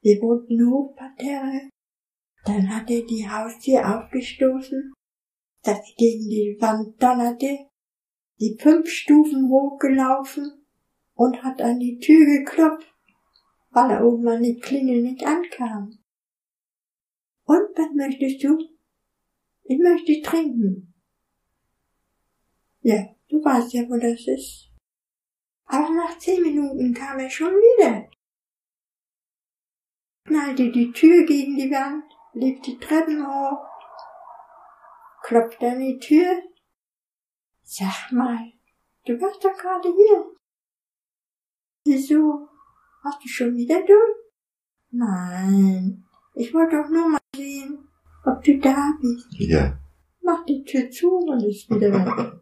wir 0.01 0.21
wohnten 0.21 0.69
Hochparterre, 0.69 1.69
dann 2.45 2.73
hat 2.73 2.89
er 2.89 3.05
die 3.05 3.27
Haustür 3.27 3.97
aufgestoßen, 3.97 4.93
dass 5.63 5.85
sie 5.85 5.95
gegen 5.95 6.29
die 6.29 6.57
Wand 6.59 7.01
donnerte, 7.01 7.69
die 8.39 8.57
fünf 8.59 8.89
Stufen 8.89 9.49
hochgelaufen 9.49 10.65
und 11.15 11.43
hat 11.43 11.61
an 11.61 11.79
die 11.79 11.97
Tür 11.99 12.25
geklopft, 12.25 12.93
weil 13.71 13.91
er 13.91 14.05
oben 14.05 14.27
an 14.27 14.43
die 14.43 14.59
Klingel 14.59 15.01
nicht 15.01 15.23
ankam. 15.25 15.97
Und 17.45 17.69
was 17.75 17.93
möchtest 17.93 18.43
du? 18.43 18.57
Ich 19.63 19.79
möchte 19.79 20.21
trinken. 20.21 20.93
Ja, 22.81 23.05
du 23.29 23.43
weißt 23.43 23.73
ja, 23.73 23.83
wo 23.89 23.97
das 23.97 24.27
ist. 24.27 24.69
Aber 25.65 25.89
nach 25.91 26.17
zehn 26.17 26.41
Minuten 26.41 26.93
kam 26.93 27.19
er 27.19 27.29
schon 27.29 27.53
wieder. 27.53 28.09
Knallte 30.25 30.71
die 30.71 30.91
Tür 30.91 31.25
gegen 31.25 31.57
die 31.57 31.69
Wand, 31.69 32.03
lief 32.33 32.61
die 32.61 32.77
Treppen 32.79 33.25
hoch, 33.25 33.65
klopfte 35.23 35.69
an 35.69 35.79
die 35.79 35.99
Tür. 35.99 36.41
Sag 37.63 38.11
mal, 38.11 38.51
du 39.05 39.19
warst 39.21 39.43
doch 39.43 39.55
gerade 39.55 39.93
hier. 39.93 40.35
Wieso? 41.85 42.48
Hast 43.09 43.23
du 43.23 43.27
schon 43.27 43.55
wieder 43.55 43.79
durch? 43.87 44.17
Nein, 44.91 46.05
ich 46.35 46.53
wollte 46.53 46.75
doch 46.75 46.89
nur 46.89 47.09
mal 47.09 47.19
sehen, 47.35 47.79
ob 48.23 48.43
du 48.43 48.59
da 48.59 48.91
bist. 49.01 49.25
Ja. 49.31 49.79
Mach 50.21 50.45
die 50.45 50.63
Tür 50.63 50.91
zu 50.91 51.09
und 51.15 51.43
ist 51.43 51.71
wieder 51.71 51.91
weg. 51.91 52.39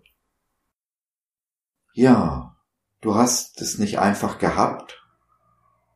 Ja, 1.93 2.57
du 2.99 3.15
hast 3.15 3.61
es 3.61 3.77
nicht 3.77 3.99
einfach 3.99 4.39
gehabt 4.39 5.01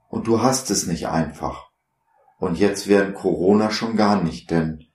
und 0.07 0.27
du 0.27 0.41
hast 0.41 0.71
es 0.71 0.87
nicht 0.87 1.09
einfach. 1.09 1.69
Und 2.37 2.57
jetzt 2.57 2.87
während 2.87 3.15
Corona 3.15 3.71
schon 3.71 3.97
gar 3.97 4.23
nicht, 4.23 4.51
denn 4.51 4.85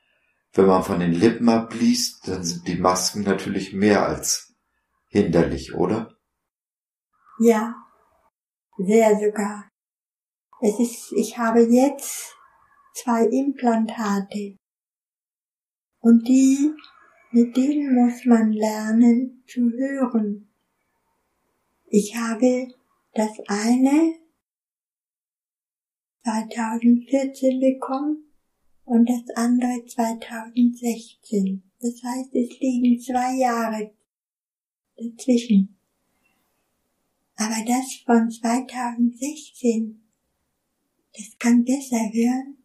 wenn 0.54 0.66
man 0.66 0.84
von 0.84 1.00
den 1.00 1.12
Lippen 1.12 1.50
abliest, 1.50 2.26
dann 2.26 2.42
sind 2.44 2.66
die 2.66 2.80
Masken 2.80 3.24
natürlich 3.24 3.74
mehr 3.74 4.06
als 4.06 4.54
hinderlich, 5.08 5.74
oder? 5.74 6.16
Ja, 7.38 7.74
sehr 8.78 9.18
sogar. 9.18 9.70
Es 10.60 10.78
ist, 10.78 11.12
ich 11.12 11.36
habe 11.36 11.60
jetzt 11.62 12.34
zwei 12.94 13.26
Implantate. 13.26 14.56
Und 16.00 16.26
die, 16.28 16.72
mit 17.30 17.56
denen 17.56 17.94
muss 17.94 18.24
man 18.24 18.52
lernen 18.52 19.44
zu 19.46 19.70
hören. 19.70 20.48
Ich 21.86 22.16
habe 22.16 22.68
das 23.12 23.32
eine 23.46 24.14
2014 26.24 27.60
bekommen 27.60 28.32
und 28.84 29.08
das 29.08 29.36
andere 29.36 29.84
2016. 29.86 31.62
Das 31.78 32.02
heißt, 32.02 32.34
es 32.34 32.58
liegen 32.60 33.00
zwei 33.00 33.36
Jahre 33.36 33.94
dazwischen. 34.96 35.75
Aber 37.36 37.64
das 37.66 37.96
von 38.04 38.30
2016, 38.30 40.02
das 41.14 41.38
kann 41.38 41.64
besser 41.64 42.10
hören 42.12 42.56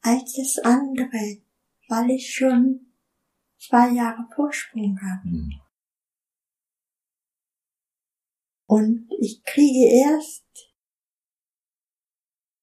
als 0.00 0.34
das 0.34 0.58
andere, 0.58 1.38
weil 1.88 2.10
ich 2.10 2.34
schon 2.34 2.92
zwei 3.58 3.90
Jahre 3.90 4.28
Vorsprung 4.34 4.98
habe. 5.00 5.30
Hm. 5.30 5.52
Und 8.66 9.08
ich 9.20 9.42
kriege 9.44 9.88
erst 9.88 10.44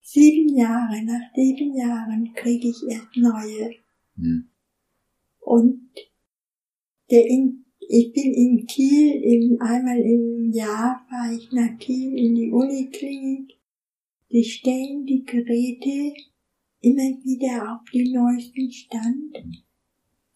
sieben 0.01 0.55
Jahre, 0.55 1.03
nach 1.03 1.33
sieben 1.33 1.75
Jahren 1.75 2.33
kriege 2.33 2.69
ich 2.69 2.83
erst 2.87 3.15
neue. 3.15 3.75
Hm. 4.15 4.51
Und 5.39 5.89
der 7.09 7.25
in, 7.25 7.65
ich 7.87 8.13
bin 8.13 8.33
in 8.33 8.65
Kiel, 8.67 9.21
in, 9.21 9.61
einmal 9.61 9.99
im 9.99 10.51
Jahr 10.51 11.05
fahre 11.09 11.35
ich 11.35 11.51
nach 11.51 11.77
Kiel 11.77 12.17
in 12.17 12.35
die 12.35 12.51
Uniklinik. 12.51 13.57
Die 14.31 14.43
stellen 14.43 15.05
die 15.05 15.25
Geräte 15.25 16.13
immer 16.79 17.09
wieder 17.23 17.75
auf 17.75 17.89
den 17.91 18.13
neuesten 18.13 18.71
Stand, 18.71 19.37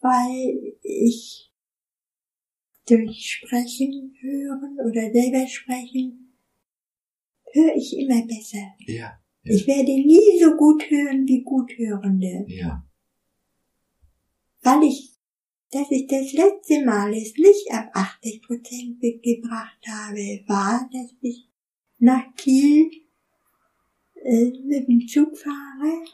weil 0.00 0.76
ich 0.82 1.50
durch 2.86 3.40
Sprechen 3.42 4.14
hören 4.20 4.78
oder 4.86 5.10
selber 5.12 5.46
sprechen, 5.48 6.34
höre 7.52 7.74
ich 7.76 7.98
immer 7.98 8.24
besser. 8.26 8.74
Ja, 8.86 9.18
Ich 9.42 9.66
werde 9.66 9.92
nie 9.92 10.40
so 10.40 10.56
gut 10.56 10.82
hören 10.90 11.26
wie 11.26 11.42
Guthörende. 11.42 12.44
Ja. 12.48 12.84
Weil 14.62 14.84
ich, 14.84 15.15
dass 15.70 15.90
ich 15.90 16.06
das 16.06 16.32
letzte 16.32 16.84
Mal 16.84 17.12
es 17.12 17.34
nicht 17.36 17.70
auf 17.70 17.86
80 17.92 18.42
Prozent 18.42 19.00
gebracht 19.00 19.80
habe, 19.88 20.44
war, 20.46 20.88
dass 20.92 21.14
ich 21.20 21.48
nach 21.98 22.34
Kiel 22.36 22.90
äh, 24.22 24.50
mit 24.64 24.88
dem 24.88 25.06
Zug 25.08 25.36
fahre 25.36 26.04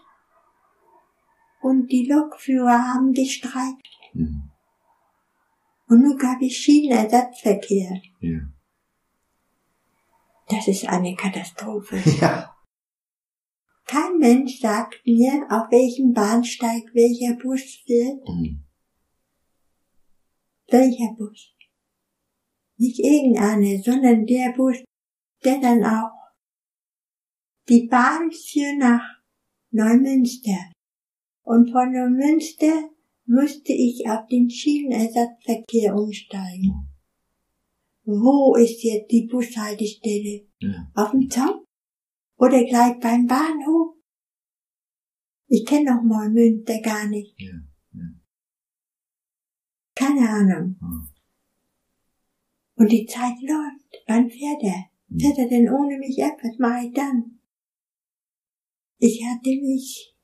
und 1.60 1.90
die 1.90 2.06
Lokführer 2.06 2.94
haben 2.94 3.12
gestreikt. 3.12 3.86
Mhm. 4.14 4.50
Und 5.88 6.02
nun 6.02 6.16
gab 6.16 6.40
es 6.40 6.54
Schienenersatzverkehr. 6.54 8.00
Ja. 8.20 8.40
Das 10.48 10.68
ist 10.68 10.86
eine 10.88 11.14
Katastrophe. 11.14 12.02
Ja. 12.20 12.48
Kein 13.84 14.18
Mensch 14.18 14.60
sagt 14.60 15.04
mir, 15.04 15.46
auf 15.50 15.70
welchem 15.70 16.14
Bahnsteig 16.14 16.84
welcher 16.94 17.34
Bus 17.34 17.82
fährt. 17.84 18.26
Mhm. 18.26 18.64
Welcher 20.72 21.14
Bus? 21.18 21.54
Nicht 22.78 22.98
irgendeine, 22.98 23.82
sondern 23.82 24.24
der 24.24 24.52
Bus, 24.56 24.82
der 25.44 25.60
dann 25.60 25.84
auch 25.84 26.10
die 27.68 27.86
Bahn 27.88 28.30
führt 28.32 28.78
nach 28.78 29.02
Neumünster. 29.70 30.72
Und 31.44 31.70
von 31.70 31.92
Neumünster 31.92 32.90
musste 33.26 33.72
ich 33.72 34.08
auf 34.08 34.26
den 34.28 34.48
Schienenersatzverkehr 34.50 35.94
umsteigen. 35.94 36.88
Wo 38.04 38.56
ist 38.56 38.82
jetzt 38.82 39.10
die 39.10 39.28
Bushaltestelle? 39.30 40.48
Ja. 40.58 40.90
Auf 40.94 41.12
dem 41.12 41.28
Zaun? 41.30 41.64
Oder 42.36 42.64
gleich 42.64 42.98
beim 42.98 43.26
Bahnhof? 43.26 43.96
Ich 45.46 45.66
kenne 45.66 45.94
noch 45.94 46.02
mal 46.02 46.30
Münster 46.30 46.80
gar 46.80 47.06
nicht. 47.08 47.34
Ja. 47.38 47.71
Keine 50.02 50.28
Ahnung. 50.28 50.76
Hm. 50.80 51.08
Und 52.74 52.90
die 52.90 53.06
Zeit 53.06 53.40
läuft. 53.40 54.02
Wann 54.08 54.28
fährt 54.28 54.62
er? 54.62 54.90
Hm. 55.08 55.20
Fährt 55.20 55.38
er 55.38 55.48
denn 55.48 55.68
ohne 55.68 55.96
mich 55.98 56.22
ab? 56.24 56.38
Was 56.42 56.58
mache 56.58 56.86
ich 56.86 56.92
dann? 56.92 57.38
Ich 58.98 59.24
hatte 59.24 59.50
mich, 59.50 60.16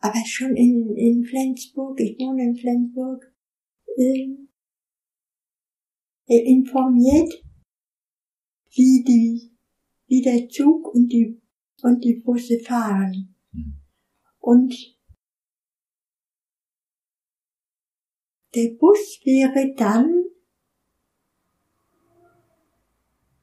aber 0.00 0.22
schon 0.26 0.54
in, 0.54 0.94
in 0.96 1.24
Flensburg, 1.24 1.98
ich 2.00 2.18
wohne 2.18 2.44
in 2.44 2.56
Flensburg, 2.56 3.34
ähm, 3.96 4.48
äh, 6.26 6.50
informiert, 6.50 7.42
wie 8.70 9.04
die, 9.04 9.50
wie 10.08 10.22
der 10.22 10.48
Zug 10.50 10.94
und 10.94 11.08
die, 11.08 11.40
und 11.82 12.04
die 12.04 12.16
Busse 12.16 12.58
fahren. 12.58 13.34
Hm. 13.52 13.80
Und 14.38 14.99
der 18.54 18.70
Bus 18.78 19.20
wäre 19.24 19.74
dann 19.76 20.24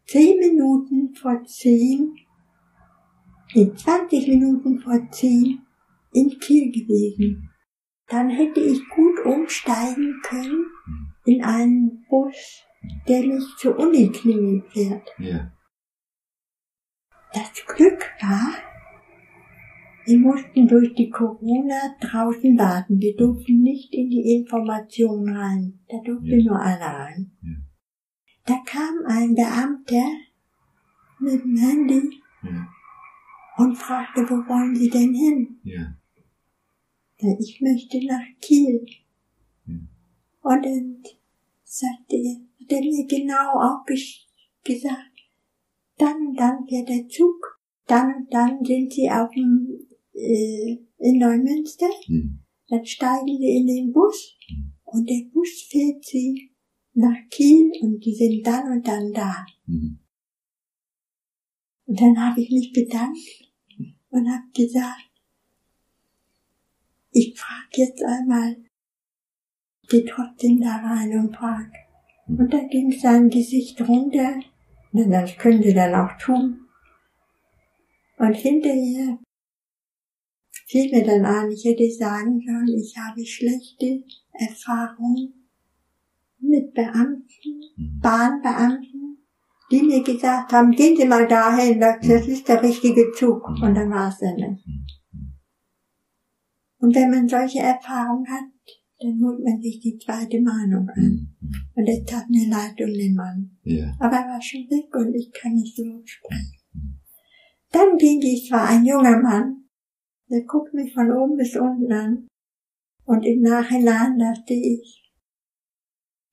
zehn 0.06 0.40
Minuten 0.40 1.14
vor 1.16 1.44
zehn, 1.46 2.16
nee, 3.54 3.72
20 3.74 4.28
Minuten 4.28 4.80
vor 4.80 5.00
zehn 5.12 5.62
in 6.14 6.40
Kiel 6.40 6.72
gewesen. 6.72 7.50
Dann 8.08 8.30
hätte 8.30 8.62
ich 8.62 8.88
gut 8.90 9.20
umsteigen 9.26 10.22
können 10.24 10.66
in 11.26 11.44
einen 11.44 12.06
Bus, 12.10 12.64
der 13.08 13.22
mich 13.26 13.44
zur 13.58 13.78
Uniklinik 13.78 14.72
fährt. 14.72 15.10
Ja. 15.20 15.52
Das 17.34 17.52
Glück 17.66 18.10
war, 18.22 18.67
wir 20.08 20.20
mussten 20.20 20.68
durch 20.68 20.94
die 20.96 21.10
Corona 21.10 21.96
draußen 22.00 22.58
warten. 22.58 23.00
Wir 23.00 23.16
durften 23.16 23.62
nicht 23.62 23.94
in 23.94 24.10
die 24.10 24.36
Information 24.36 25.30
rein. 25.30 25.80
Da 25.90 25.98
durfte 26.04 26.36
Ja. 26.36 26.44
nur 26.52 26.60
einer 26.60 26.86
rein. 27.00 27.32
Ja. 27.42 27.50
Da 28.46 28.56
kam 28.66 28.96
ein 29.06 29.36
Beamter 29.36 30.06
mit 31.20 31.44
dem 31.44 31.58
Handy 31.58 32.22
Ja. 32.44 32.68
und 33.58 33.76
fragte, 33.76 34.22
wo 34.22 34.36
wollen 34.48 34.76
Sie 34.76 34.90
denn 34.90 35.14
hin? 35.14 35.60
Ja. 35.64 35.94
Ich 37.40 37.60
möchte 37.62 38.06
nach 38.06 38.24
Kiel. 38.42 38.86
Und 39.66 40.66
dann 40.66 41.04
sagte 41.64 42.16
er, 42.16 42.36
hat 42.62 42.72
er 42.72 42.80
mir 42.82 43.06
genau 43.08 43.50
auch 43.60 43.86
ges- 43.86 44.28
gesagt, 44.64 45.02
dann 45.98 46.28
und 46.28 46.40
dann 46.40 46.66
fährt 46.68 46.88
der 46.90 47.08
Zug, 47.10 47.60
dann 47.88 48.14
und 48.14 48.34
dann 48.34 48.64
sind 48.64 48.94
Sie 48.94 49.10
auf 49.10 49.32
dem, 49.32 49.87
äh, 50.18 50.78
in 50.98 51.20
Neumünster, 51.20 51.90
Hm. 52.06 52.40
dann 52.68 52.86
steigen 52.86 53.38
Sie 53.38 53.58
in 53.58 53.68
den 53.68 53.94
Bus 53.94 54.36
Hm. 54.48 54.74
und 54.84 55.10
der 55.10 55.24
Bus 55.32 55.68
fährt 55.70 56.04
Sie 56.04 56.52
nach 56.94 57.18
Kiel 57.30 57.72
und 57.82 58.04
die 58.04 58.16
sind 58.16 58.46
dann 58.46 58.72
und 58.72 58.88
dann 58.88 59.14
da. 59.14 59.46
Hm. 59.66 60.00
Und 61.86 62.02
dann 62.02 62.20
habe 62.20 62.42
ich 62.42 62.50
mich 62.52 62.74
bedankt 62.74 63.52
und 64.10 64.28
habe 64.30 64.44
gesagt, 64.54 65.10
ich 67.12 67.40
frage 67.40 67.70
jetzt 67.72 68.04
einmal, 68.04 68.58
geh 69.88 70.04
trotzdem 70.04 70.60
da 70.60 70.76
rein 70.78 71.18
und 71.18 71.36
frag. 71.36 71.72
Und 72.28 72.54
da 72.54 72.62
ging 72.64 72.92
sein 72.92 73.30
Gesicht 73.30 73.80
runter, 73.88 74.42
na, 74.92 75.22
das 75.22 75.38
können 75.38 75.64
Sie 75.64 75.74
dann 75.74 75.96
auch 75.96 76.18
tun. 76.18 76.68
Und 78.18 78.34
hinterher 78.34 79.20
fiel 80.66 80.92
mir 80.92 81.06
dann 81.06 81.26
ein, 81.26 81.52
ich 81.52 81.64
hätte 81.66 81.90
sagen 81.92 82.42
sollen, 82.46 82.80
ich 82.80 82.96
habe 82.98 83.26
schlechte 83.26 84.04
Erfahrungen 84.34 85.34
mit 86.40 86.74
Beamten, 86.74 87.28
Hm. 87.78 88.00
Bahnbeamten, 88.02 89.18
die 89.72 89.84
mir 89.84 90.04
gesagt 90.04 90.52
haben, 90.52 90.72
gehen 90.72 90.98
Sie 90.98 91.06
mal 91.06 91.28
dahin, 91.28 91.80
das, 91.80 91.98
das 92.02 92.28
ist 92.28 92.48
der 92.48 92.62
richtige 92.64 93.12
Zug. 93.16 93.48
Und 93.48 93.76
dann 93.76 93.90
war 93.92 94.10
es 94.10 94.18
dann 94.20 94.36
nicht. 94.36 94.66
Und 96.80 96.96
wenn 96.96 97.10
man 97.10 97.28
solche 97.28 97.60
Erfahrungen 97.60 98.28
hat, 98.28 98.46
dann 99.00 99.20
holt 99.24 99.44
man 99.44 99.62
sich 99.62 99.80
die 99.80 99.98
zweite 99.98 100.42
Meinung 100.42 100.90
ein. 100.90 101.04
Hm. 101.04 101.28
Und 101.76 101.88
es 101.88 102.04
tat 102.06 102.30
mir 102.30 102.50
leid 102.50 102.80
um 102.80 102.94
den 102.94 103.14
Mann. 103.14 103.58
Ja. 103.64 103.96
Aber 104.00 104.16
er 104.16 104.28
war 104.28 104.42
schon 104.42 104.62
weg 104.70 104.94
und 104.96 105.14
ich 105.14 105.32
kann 105.32 105.54
nicht 105.54 105.76
so 105.76 105.84
sprechen. 106.06 107.02
Dann 107.72 107.98
ging 107.98 108.22
ich, 108.22 108.50
war 108.52 108.70
ein 108.70 108.86
junger 108.86 109.22
Mann, 109.22 109.67
der 110.30 110.42
guckt 110.44 110.74
mich 110.74 110.94
von 110.94 111.12
oben 111.12 111.38
bis 111.38 111.56
unten 111.56 111.92
an. 111.92 112.28
Und 113.06 113.24
im 113.26 113.42
Nachhinein 113.42 114.20
dachte 114.20 114.54
ich, 114.54 115.12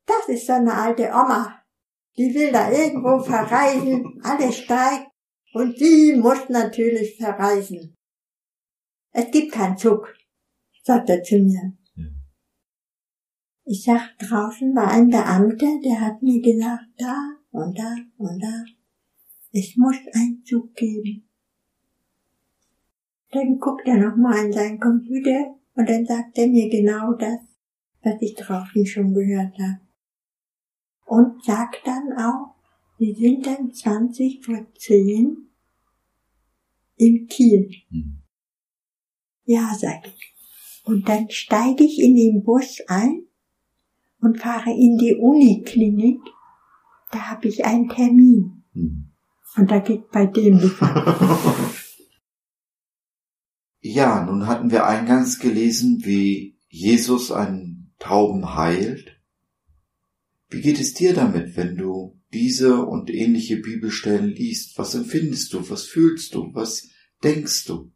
das 0.06 0.28
ist 0.28 0.46
so 0.46 0.54
eine 0.54 0.74
alte 0.74 1.08
Oma. 1.08 1.62
Die 2.16 2.34
will 2.34 2.52
da 2.52 2.70
irgendwo 2.70 3.18
verreisen, 3.20 4.20
alles 4.22 4.58
steigt 4.58 5.08
und 5.52 5.78
die 5.80 6.14
muss 6.14 6.48
natürlich 6.48 7.16
verreisen. 7.16 7.94
Es 9.12 9.30
gibt 9.30 9.52
keinen 9.52 9.76
Zug, 9.76 10.12
sagt 10.82 11.08
er 11.10 11.22
zu 11.22 11.38
mir. 11.38 11.76
Ich 13.64 13.84
sag, 13.84 14.18
draußen 14.18 14.74
war 14.74 14.90
ein 14.90 15.08
Beamter, 15.08 15.80
der 15.82 16.00
hat 16.00 16.22
mir 16.22 16.42
gesagt, 16.42 16.84
da 16.98 17.16
und 17.50 17.78
da 17.78 17.96
und 18.18 18.42
da. 18.42 18.64
Es 19.52 19.74
muss 19.76 19.96
einen 20.12 20.44
Zug 20.44 20.74
geben. 20.74 21.28
Dann 23.34 23.58
guckt 23.58 23.82
er 23.86 23.96
nochmal 23.96 24.46
in 24.46 24.52
seinen 24.52 24.78
Computer 24.78 25.56
und 25.74 25.88
dann 25.88 26.06
sagt 26.06 26.38
er 26.38 26.46
mir 26.46 26.68
genau 26.70 27.14
das, 27.14 27.40
was 28.04 28.14
ich 28.20 28.36
draußen 28.36 28.86
schon 28.86 29.12
gehört 29.12 29.58
habe. 29.58 29.80
Und 31.06 31.44
sagt 31.44 31.84
dann 31.84 32.12
auch, 32.16 32.54
wir 32.98 33.12
sind 33.16 33.44
dann 33.44 33.72
20 33.72 34.44
vor 34.44 34.64
10 34.78 35.48
in 36.96 37.26
Kiel. 37.26 37.70
Hm. 37.90 38.22
Ja, 39.46 39.74
sag 39.76 40.06
ich. 40.06 40.34
Und 40.84 41.08
dann 41.08 41.28
steige 41.28 41.82
ich 41.82 42.00
in 42.00 42.14
den 42.14 42.44
Bus 42.44 42.78
ein 42.86 43.24
und 44.20 44.38
fahre 44.38 44.70
in 44.70 44.96
die 44.96 45.16
Uniklinik. 45.16 46.20
Da 47.10 47.30
habe 47.30 47.48
ich 47.48 47.64
einen 47.64 47.88
Termin. 47.88 48.62
Hm. 48.74 49.10
Und 49.56 49.70
da 49.72 49.80
geht 49.80 50.08
bei 50.12 50.26
dem 50.26 50.60
die 50.60 50.70
Ja, 53.94 54.24
nun 54.24 54.48
hatten 54.48 54.72
wir 54.72 54.86
eingangs 54.88 55.38
gelesen, 55.38 56.00
wie 56.04 56.58
Jesus 56.68 57.30
einen 57.30 57.92
Tauben 58.00 58.56
heilt. 58.56 59.20
Wie 60.50 60.60
geht 60.62 60.80
es 60.80 60.94
dir 60.94 61.14
damit, 61.14 61.56
wenn 61.56 61.76
du 61.76 62.18
diese 62.32 62.84
und 62.84 63.08
ähnliche 63.08 63.58
Bibelstellen 63.58 64.30
liest? 64.30 64.76
Was 64.78 64.96
empfindest 64.96 65.52
du? 65.52 65.70
Was 65.70 65.84
fühlst 65.84 66.34
du? 66.34 66.52
Was 66.54 66.88
denkst 67.22 67.66
du? 67.66 67.92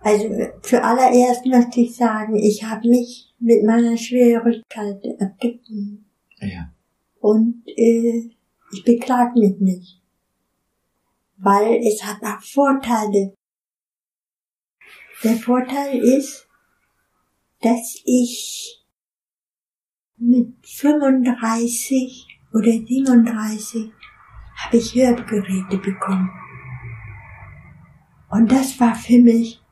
Also 0.00 0.28
zuallererst 0.62 1.46
möchte 1.46 1.82
ich 1.82 1.94
sagen, 1.94 2.34
ich 2.34 2.64
habe 2.64 2.88
mich 2.88 3.32
mit 3.38 3.62
meiner 3.62 3.96
Schwierigkeit 3.96 5.00
abgefunden. 5.20 6.06
Ja. 6.40 6.74
Und 7.20 7.62
äh, 7.68 8.30
ich 8.72 8.82
beklag 8.84 9.36
mich 9.36 9.60
nicht. 9.60 9.99
Weil 11.42 11.80
es 11.86 12.02
hat 12.04 12.22
auch 12.22 12.42
Vorteile. 12.42 13.34
Der 15.24 15.36
Vorteil 15.36 15.98
ist, 15.98 16.48
dass 17.60 18.00
ich 18.04 18.84
mit 20.16 20.54
35 20.66 22.26
oder 22.52 22.72
37 22.72 23.90
habe 24.56 24.76
ich 24.76 24.94
Hörgeräte 24.94 25.78
bekommen. 25.78 26.30
Und 28.30 28.52
das 28.52 28.78
war 28.78 28.94
für 28.94 29.18
mich 29.18 29.62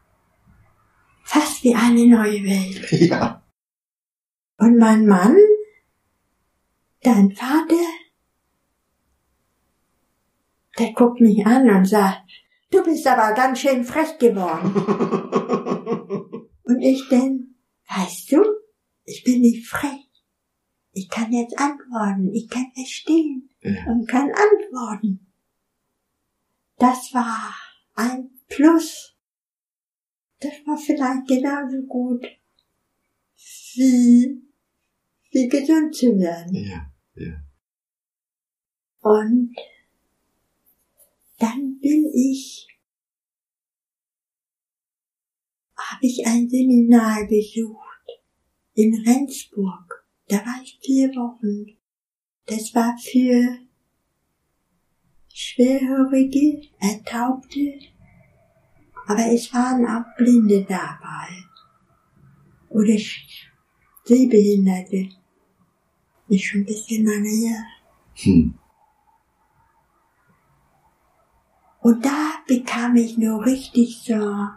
fast 1.22 1.62
wie 1.64 1.74
eine 1.74 2.06
neue 2.06 2.42
Welt. 2.44 2.90
Ja. 3.10 3.42
Und 4.60 4.76
mein 4.78 5.06
Mann, 5.06 5.36
dein 7.02 7.30
Vater, 7.30 7.76
der 10.78 10.92
guckt 10.92 11.20
mich 11.20 11.44
an 11.46 11.68
und 11.68 11.84
sagt, 11.86 12.22
du 12.70 12.82
bist 12.84 13.06
aber 13.06 13.34
ganz 13.34 13.60
schön 13.60 13.84
frech 13.84 14.18
geworden. 14.18 14.74
Und 16.64 16.80
ich 16.82 17.08
denn, 17.08 17.54
weißt 17.88 18.32
du, 18.32 18.44
ich 19.04 19.24
bin 19.24 19.40
nicht 19.40 19.66
frech. 19.66 20.06
Ich 20.92 21.08
kann 21.08 21.32
jetzt 21.32 21.58
antworten, 21.58 22.30
ich 22.34 22.48
kann 22.48 22.66
verstehen 22.74 23.48
Ja. 23.62 23.86
und 23.86 24.06
kann 24.06 24.30
antworten. 24.30 25.32
Das 26.76 27.12
war 27.14 27.54
ein 27.94 28.30
Plus. 28.48 29.16
Das 30.40 30.52
war 30.66 30.76
vielleicht 30.76 31.26
genauso 31.26 31.82
gut 31.86 32.26
wie, 33.74 34.42
wie 35.30 35.48
gesund 35.48 35.94
zu 35.94 36.18
werden. 36.18 36.54
Ja. 36.54 36.92
Ja. 37.14 37.34
Und 39.00 39.54
dann 41.38 41.78
bin 41.80 42.10
ich, 42.12 42.66
habe 45.76 46.06
ich 46.06 46.26
ein 46.26 46.48
Seminar 46.48 47.26
besucht 47.26 47.88
in 48.74 48.94
Rendsburg. 49.06 50.04
Da 50.26 50.36
war 50.38 50.60
ich 50.62 50.78
vier 50.82 51.08
Wochen. 51.10 51.76
Das 52.46 52.74
war 52.74 52.96
für 52.98 53.58
Schwerhörige, 55.32 56.62
Ertaubte, 56.80 57.78
aber 59.06 59.32
es 59.32 59.52
waren 59.54 59.86
auch 59.86 60.16
Blinde 60.16 60.64
dabei. 60.68 61.28
Oder 62.68 62.96
Sehbehinderte. 64.04 65.08
Ist 66.28 66.44
schon 66.44 66.60
ein 66.60 66.66
bisschen 66.66 67.06
lange 67.06 67.28
her. 67.28 67.64
Hm. 68.14 68.57
Und 71.80 72.04
da 72.04 72.34
bekam 72.46 72.96
ich 72.96 73.16
nur 73.18 73.44
richtig 73.44 74.02
so, 74.04 74.48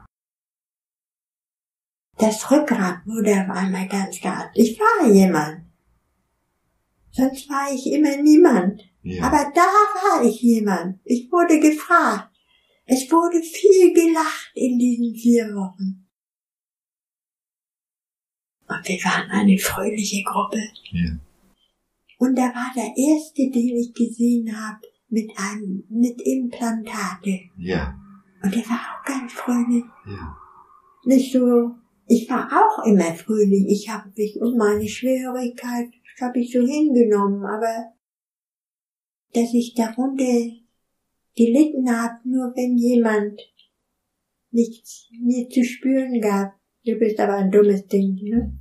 das 2.18 2.52
Rückgrat 2.52 3.06
wurde 3.06 3.32
auf 3.32 3.50
einmal 3.50 3.88
ganz 3.88 4.22
hart. 4.22 4.52
Ich 4.56 4.80
war 4.80 5.12
jemand. 5.12 5.66
Sonst 7.12 7.50
war 7.50 7.74
ich 7.74 7.88
immer 7.92 8.16
niemand. 8.18 8.82
Ja. 9.04 9.24
Aber 9.24 9.52
da 9.54 9.62
war 9.62 10.24
ich 10.24 10.42
jemand. 10.42 11.00
Ich 11.04 11.32
wurde 11.32 11.60
gefragt. 11.60 12.30
Es 12.86 13.12
wurde 13.12 13.42
viel 13.42 13.94
gelacht 13.94 14.52
in 14.54 14.78
diesen 14.78 15.16
vier 15.16 15.46
Wochen. 15.56 16.08
Und 18.68 18.88
wir 18.88 19.04
waren 19.04 19.30
eine 19.32 19.58
fröhliche 19.58 20.24
Gruppe. 20.24 20.62
Ja. 20.92 21.18
Und 22.18 22.36
da 22.36 22.54
war 22.54 22.72
der 22.76 22.94
erste, 22.96 23.50
den 23.50 23.78
ich 23.78 23.94
gesehen 23.94 24.56
habe, 24.56 24.86
mit 25.12 25.30
einem, 25.38 25.84
mit 25.90 26.22
Implantate. 26.22 27.42
Ja. 27.58 27.96
Und 28.42 28.56
der 28.56 28.64
war 28.64 28.80
auch 28.80 29.06
ganz 29.06 29.34
fröhlich. 29.34 29.84
Ja. 30.08 30.36
Nicht 31.04 31.34
so, 31.34 31.76
ich 32.08 32.30
war 32.30 32.50
auch 32.52 32.86
immer 32.86 33.14
fröhlich. 33.14 33.66
Ich 33.68 33.90
habe 33.90 34.12
mich 34.16 34.42
um 34.42 34.58
meine 34.58 34.88
Schwierigkeit, 34.88 35.90
das 35.92 36.28
habe 36.28 36.40
ich 36.40 36.52
so 36.52 36.66
hingenommen, 36.66 37.46
aber 37.46 37.94
dass 39.34 39.54
ich 39.54 39.76
darunter 39.76 40.24
gelitten 41.36 41.90
habe, 41.90 42.28
nur 42.28 42.54
wenn 42.56 42.78
jemand 42.78 43.40
nichts 44.52 45.10
mir 45.12 45.50
zu 45.50 45.64
spüren 45.64 46.20
gab. 46.20 46.54
Du 46.86 46.96
bist 46.96 47.20
aber 47.20 47.36
ein 47.36 47.52
dummes 47.52 47.86
Ding, 47.88 48.16
ne? 48.24 48.58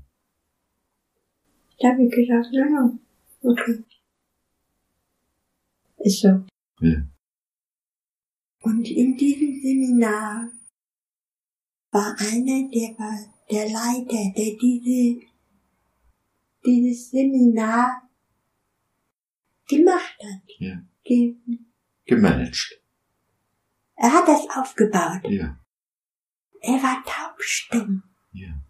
Da 1.81 1.89
habe 1.93 2.05
ich 2.05 2.11
gesagt, 2.11 2.49
na 2.53 2.69
ja, 2.69 2.99
okay. 3.43 3.83
Ist 6.01 6.21
so. 6.23 6.29
Ja. 6.81 7.07
Und 8.63 8.89
in 8.89 9.17
diesem 9.17 9.61
Seminar 9.61 10.51
war 11.93 12.15
einer, 12.19 12.69
der 12.71 12.99
war 12.99 13.35
der 13.51 13.65
Leiter, 13.65 14.33
der 14.37 14.57
diese, 14.61 15.27
dieses 16.65 17.11
Seminar 17.11 18.09
gemacht 19.69 20.17
hat. 20.23 20.43
Ja. 20.59 20.83
Ge- 21.05 21.37
Gemanagt. 22.05 22.81
Er 23.97 24.13
hat 24.13 24.29
das 24.29 24.49
aufgebaut. 24.57 25.23
Ja. 25.31 25.59
Er 26.61 26.83
war 26.83 27.03
taubstumm. 27.05 28.03
Ja. 28.33 28.63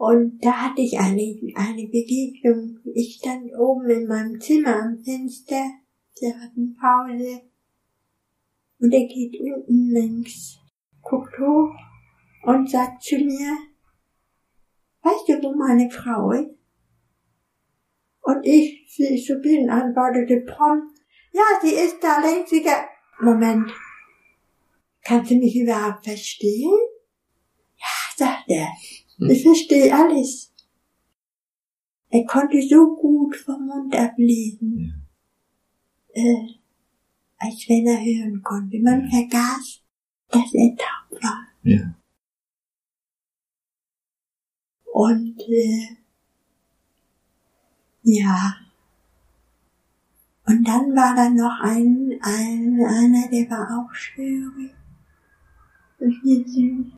Und 0.00 0.42
da 0.42 0.52
hatte 0.52 0.80
ich 0.80 0.98
eine, 0.98 1.38
eine 1.56 1.86
Begegnung. 1.88 2.78
Ich 2.94 3.16
stand 3.16 3.52
oben 3.54 3.90
in 3.90 4.06
meinem 4.06 4.40
Zimmer 4.40 4.84
am 4.84 4.98
Fenster. 5.04 5.62
Wir 6.18 6.40
hatten 6.40 6.74
Pause. 6.74 7.42
Und 8.78 8.94
er 8.94 9.06
geht 9.06 9.38
unten 9.38 9.90
links, 9.90 10.58
guckt 11.02 11.38
hoch 11.38 11.74
und 12.44 12.70
sagt 12.70 13.02
zu 13.02 13.16
mir, 13.16 13.58
weißt 15.02 15.28
du, 15.28 15.42
wo 15.42 15.54
meine 15.54 15.90
Frau 15.90 16.30
ist? 16.30 16.48
Und 18.22 18.42
ich, 18.42 18.94
wie 18.96 19.16
ich 19.16 19.26
so 19.26 19.38
bin, 19.38 19.68
antwortete 19.68 20.40
prompt, 20.46 20.98
ja, 21.32 21.42
sie 21.60 21.74
ist 21.74 22.02
da 22.02 22.22
links. 22.26 22.52
Moment, 23.20 23.70
kannst 25.04 25.30
du 25.30 25.34
mich 25.34 25.54
überhaupt 25.54 26.06
verstehen? 26.06 26.72
Ja, 27.76 28.16
sagt 28.16 28.48
er. 28.48 28.68
Ich 29.28 29.42
verstehe 29.42 29.94
alles. 29.94 30.52
Er 32.08 32.24
konnte 32.24 32.60
so 32.62 32.96
gut 32.96 33.36
vom 33.36 33.66
Mund 33.66 33.94
ablesen, 33.94 35.06
äh, 36.12 36.46
als 37.38 37.68
wenn 37.68 37.86
er 37.86 38.00
hören 38.00 38.42
konnte. 38.42 38.80
Man 38.80 39.08
vergaß, 39.08 39.82
dass 40.28 40.54
er 40.54 40.76
taub 40.76 41.22
war. 41.22 41.46
Ja. 41.62 41.94
Und 44.92 45.40
äh, 45.48 45.96
ja. 48.02 48.56
Und 50.46 50.66
dann 50.66 50.96
war 50.96 51.14
da 51.14 51.30
noch 51.30 51.60
ein, 51.60 52.18
ein 52.22 52.80
einer, 52.84 53.28
der 53.28 53.50
war 53.50 53.78
auch 53.78 53.94
schwierig. 53.94 54.74
Und 55.98 56.24
wir 56.24 56.48
sind 56.48 56.96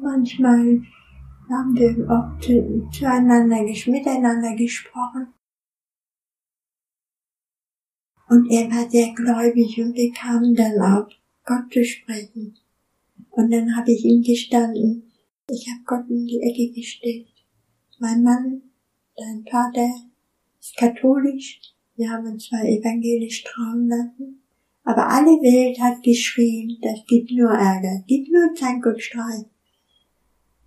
manchmal 0.00 0.82
haben 1.50 1.74
wir 1.74 1.90
zu, 2.40 2.88
zueinander, 2.92 3.62
miteinander 3.62 4.54
gesprochen. 4.56 5.34
Und 8.28 8.48
er 8.48 8.70
war 8.70 8.88
sehr 8.88 9.12
gläubig 9.12 9.80
und 9.80 9.94
wir 9.96 10.12
kamen 10.12 10.54
dann 10.54 10.80
auf 10.80 11.10
Gott 11.44 11.72
zu 11.72 11.84
sprechen. 11.84 12.56
Und 13.30 13.50
dann 13.50 13.76
habe 13.76 13.90
ich 13.90 14.04
ihm 14.04 14.22
gestanden, 14.22 15.10
ich 15.50 15.66
habe 15.68 15.82
Gott 15.84 16.08
in 16.08 16.26
die 16.26 16.40
Ecke 16.40 16.72
gestellt. 16.72 17.26
Mein 17.98 18.22
Mann, 18.22 18.62
dein 19.16 19.44
Vater, 19.50 19.90
ist 20.60 20.76
katholisch. 20.76 21.60
Wir 21.96 22.10
haben 22.10 22.26
uns 22.26 22.46
zwar 22.46 22.64
evangelisch 22.64 23.42
trauen 23.42 23.88
lassen, 23.88 24.42
aber 24.84 25.08
alle 25.08 25.32
Welt 25.42 25.80
hat 25.80 26.02
geschrien, 26.02 26.78
das 26.80 27.04
gibt 27.06 27.32
nur 27.32 27.50
Ärger, 27.50 28.04
gibt 28.06 28.30
nur 28.30 28.54
Zank 28.54 28.86
und 28.86 29.02
Streit. 29.02 29.46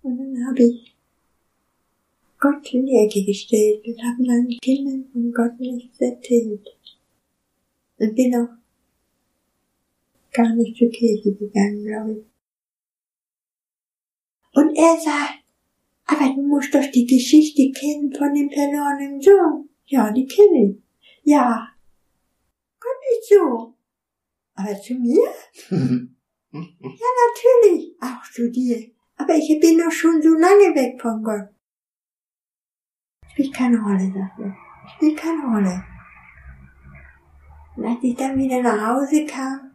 Und 0.04 0.18
dann 0.18 0.46
habe 0.46 0.62
ich 0.62 0.94
Gott 2.38 2.74
in 2.74 2.84
die 2.84 2.92
Ecke 2.92 3.24
gestellt 3.24 3.86
und 3.86 4.02
habe 4.02 4.22
meinen 4.22 4.50
Kindern 4.60 5.08
von 5.10 5.32
Gott 5.32 5.58
nichts 5.58 5.98
erzählt. 5.98 6.68
Und 7.98 8.14
bin 8.14 8.36
auch 8.36 8.50
gar 10.30 10.54
nicht 10.54 10.76
zur 10.76 10.90
Kirche 10.90 11.34
gegangen, 11.34 11.84
glaube 11.84 12.12
ich. 12.12 12.24
Und 14.52 14.76
er 14.76 15.00
sagt, 15.00 15.42
aber 16.04 16.34
du 16.34 16.42
musst 16.42 16.74
doch 16.74 16.84
die 16.92 17.06
Geschichte 17.06 17.72
kennen 17.72 18.12
von 18.12 18.34
dem 18.34 18.50
verlorenen 18.50 19.22
Sohn. 19.22 19.70
Ja, 19.86 20.12
die 20.12 20.26
kenne 20.26 20.70
ich. 20.70 20.82
Ja. 21.22 21.68
Gott 22.78 22.96
nicht 23.10 23.26
so. 23.26 23.74
Aber 24.54 24.78
zu 24.78 24.94
mir? 24.94 25.28
Ja, 26.56 26.60
natürlich. 26.60 27.96
Auch 28.00 28.22
zu 28.32 28.48
dir. 28.48 28.93
Aber 29.16 29.34
ich 29.34 29.58
bin 29.60 29.78
doch 29.78 29.92
schon 29.92 30.20
so 30.20 30.30
lange 30.30 30.74
weg 30.74 31.00
von 31.00 31.22
Gott. 31.22 31.48
Spielt 33.30 33.54
keine 33.54 33.80
Rolle, 33.80 34.12
sagt 34.12 34.38
er. 34.38 34.56
Spielt 34.94 35.16
keine 35.18 35.42
Rolle. 35.42 35.84
Und 37.76 37.84
als 37.86 37.98
ich 38.02 38.14
dann 38.14 38.38
wieder 38.38 38.62
nach 38.62 38.94
Hause 38.94 39.24
kam, 39.26 39.72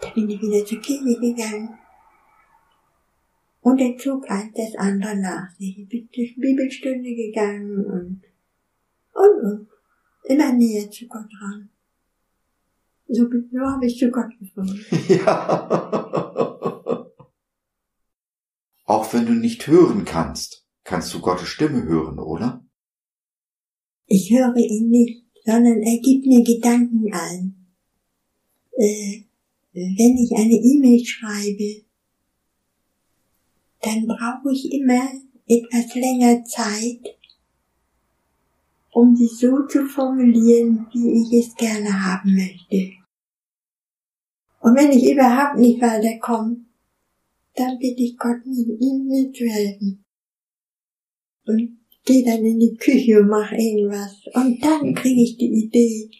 da 0.00 0.08
bin 0.10 0.28
ich 0.28 0.40
wieder 0.40 0.64
zur 0.64 0.80
Kirche 0.80 1.20
gegangen. 1.20 1.78
Und 3.60 3.80
er 3.80 3.96
zog 3.96 4.30
eins 4.30 4.52
das 4.54 4.74
andere 4.76 5.16
nach 5.16 5.50
sich. 5.52 5.78
Ich 5.78 5.88
bin 5.88 6.08
durch 6.14 6.36
Bibelstunde 6.36 7.14
gegangen 7.14 7.84
und, 7.86 8.22
und, 9.14 9.44
und. 9.44 9.68
Immer 10.24 10.52
näher 10.52 10.90
zu 10.90 11.06
Gott 11.06 11.28
ran. 11.40 11.68
So, 13.08 13.28
so 13.30 13.60
habe 13.60 13.86
ich 13.86 13.98
zu 13.98 14.10
Gott 14.10 14.30
gefunden. 14.38 14.84
Ja. 15.08 16.70
Auch 18.94 19.12
wenn 19.12 19.26
du 19.26 19.32
nicht 19.32 19.66
hören 19.66 20.04
kannst, 20.04 20.64
kannst 20.84 21.12
du 21.12 21.20
Gottes 21.20 21.48
Stimme 21.48 21.82
hören, 21.82 22.20
oder? 22.20 22.64
Ich 24.06 24.30
höre 24.30 24.54
ihn 24.54 24.88
nicht, 24.88 25.24
sondern 25.44 25.82
er 25.82 25.98
gibt 25.98 26.26
mir 26.26 26.44
Gedanken 26.44 27.12
ein. 27.12 27.66
Äh, 28.76 29.24
wenn 29.72 30.16
ich 30.16 30.30
eine 30.36 30.54
E-Mail 30.54 31.04
schreibe, 31.04 31.82
dann 33.82 34.06
brauche 34.06 34.52
ich 34.52 34.72
immer 34.72 35.10
etwas 35.48 35.92
länger 35.96 36.44
Zeit, 36.44 37.18
um 38.92 39.16
sie 39.16 39.26
so 39.26 39.66
zu 39.66 39.86
formulieren, 39.86 40.86
wie 40.92 41.20
ich 41.20 41.44
es 41.44 41.56
gerne 41.56 42.04
haben 42.04 42.32
möchte. 42.36 42.92
Und 44.60 44.76
wenn 44.76 44.92
ich 44.92 45.10
überhaupt 45.10 45.58
nicht 45.58 45.82
weiterkomme, 45.82 46.64
dann 47.54 47.78
bitte 47.78 48.02
ich 48.02 48.16
Gott, 48.16 48.44
ihm 48.44 49.06
mir 49.06 49.32
zu 49.32 49.44
helfen. 49.44 50.04
Und 51.46 51.78
gehe 52.04 52.24
dann 52.24 52.44
in 52.44 52.58
die 52.58 52.76
Küche 52.76 53.20
und 53.20 53.28
mache 53.28 53.54
irgendwas. 53.54 54.26
Und 54.34 54.62
dann 54.62 54.94
kriege 54.94 55.22
ich 55.22 55.36
die 55.36 55.64
Idee. 55.64 56.10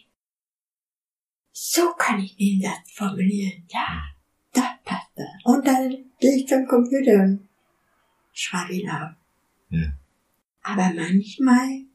So 1.51 1.93
kann 1.97 2.21
ich 2.21 2.35
den 2.35 2.61
Satz 2.61 2.91
formulieren. 2.91 3.65
Ja, 3.69 4.03
das 4.53 4.69
passt 4.83 5.11
da. 5.15 5.23
Und 5.45 5.65
dann 5.65 6.11
gehe 6.19 6.37
ich 6.37 6.47
zum 6.47 6.65
Computer 6.67 7.23
und 7.23 7.47
schreibe 8.31 8.73
ihn 8.73 8.89
auf. 8.89 9.11
Ja. 9.69 9.93
Aber 10.61 10.93
manchmal 10.93 11.85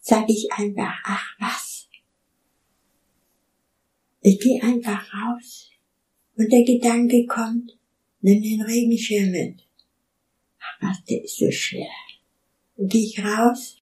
sage 0.00 0.32
ich 0.32 0.50
einfach, 0.52 1.00
ach 1.04 1.36
was. 1.38 1.88
Ich 4.22 4.38
gehe 4.40 4.62
einfach 4.62 5.12
raus 5.14 5.70
und 6.40 6.50
der 6.50 6.64
Gedanke 6.64 7.26
kommt, 7.26 7.78
nimm 8.22 8.42
den 8.42 8.62
Regenschirm 8.62 9.30
mit. 9.30 9.60
Ach 10.58 10.88
was, 10.88 11.04
der 11.04 11.22
ist 11.22 11.36
so 11.36 11.50
schwer. 11.50 11.90
Dann 12.76 12.88
gehe 12.88 13.04
ich 13.04 13.22
raus 13.22 13.76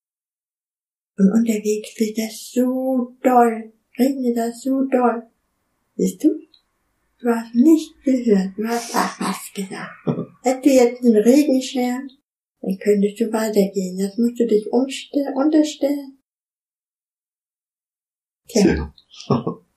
und 1.16 1.30
unterwegs 1.30 1.90
wird 2.00 2.18
das 2.18 2.50
so 2.50 3.16
doll, 3.22 3.72
regnet 3.96 4.36
das 4.36 4.60
so 4.62 4.84
doll. 4.90 5.22
Siehst 5.94 6.24
du? 6.24 6.30
Du 7.20 7.28
hast 7.28 7.54
nicht 7.54 7.94
gehört, 8.02 8.56
du 8.56 8.66
hast 8.66 8.90
ach 8.92 9.20
was 9.20 9.52
gesagt. 9.54 9.92
Hättest 10.42 10.66
du 10.66 10.70
jetzt 10.70 11.04
einen 11.04 11.16
Regenschirm, 11.16 12.10
dann 12.60 12.78
könntest 12.78 13.20
du 13.20 13.32
weitergehen. 13.32 13.98
Jetzt 13.98 14.18
musst 14.18 14.40
du 14.40 14.48
dich 14.48 14.66
unterstellen. 14.72 16.18
Tja, 18.48 18.92
Tja. 19.28 19.62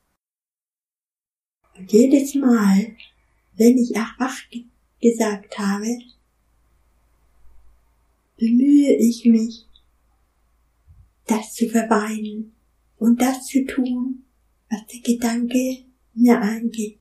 und 1.82 1.92
jedes 1.92 2.36
Mal, 2.36 2.96
wenn 3.56 3.78
ich 3.78 3.92
ach 3.98 4.20
wach 4.20 4.38
ge- 4.50 4.66
gesagt 5.02 5.58
habe, 5.58 5.88
bemühe 8.38 8.96
ich 8.98 9.26
mich, 9.26 9.66
das 11.28 11.54
zu 11.54 11.70
verweinen 11.70 12.54
und 12.98 13.20
das 13.22 13.46
zu 13.48 13.66
tun, 13.66 14.26
was 14.70 14.86
der 14.88 15.00
Gedanke 15.02 15.86
mir 16.14 16.40
eingibt. 16.40 17.00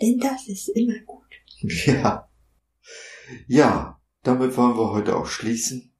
Denn 0.00 0.18
das 0.18 0.48
ist 0.48 0.68
immer 0.70 0.98
gut. 1.00 1.22
Ja. 1.86 2.28
Ja, 3.46 4.00
damit 4.22 4.56
wollen 4.56 4.76
wir 4.76 4.90
heute 4.90 5.16
auch 5.16 5.26
schließen. 5.26 5.92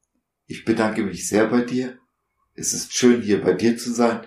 Ich 0.47 0.65
bedanke 0.65 1.03
mich 1.05 1.29
sehr 1.29 1.47
bei 1.47 1.63
dir. 1.63 1.99
Es 2.55 2.73
ist 2.73 2.93
schön, 2.93 3.23
hier 3.23 3.41
bei 3.41 3.53
dir 3.55 3.77
zu 3.77 3.93
sein. 3.93 4.27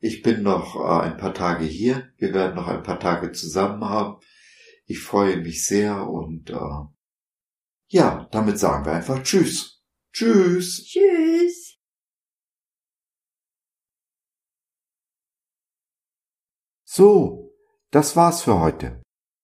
Ich 0.00 0.22
bin 0.22 0.42
noch 0.42 0.76
äh, 0.76 1.08
ein 1.08 1.16
paar 1.16 1.34
Tage 1.34 1.64
hier. 1.64 2.12
Wir 2.16 2.32
werden 2.32 2.54
noch 2.54 2.68
ein 2.68 2.82
paar 2.82 3.00
Tage 3.00 3.32
zusammen 3.32 3.84
haben. 3.84 4.20
Ich 4.86 5.00
freue 5.00 5.38
mich 5.38 5.66
sehr 5.66 6.08
und 6.08 6.50
äh, 6.50 6.84
ja, 7.88 8.28
damit 8.30 8.58
sagen 8.58 8.84
wir 8.84 8.92
einfach 8.92 9.22
Tschüss. 9.22 9.82
Tschüss. 10.12 10.84
Tschüss. 10.84 11.78
So, 16.84 17.54
das 17.90 18.16
war's 18.16 18.42
für 18.42 18.60
heute. 18.60 19.02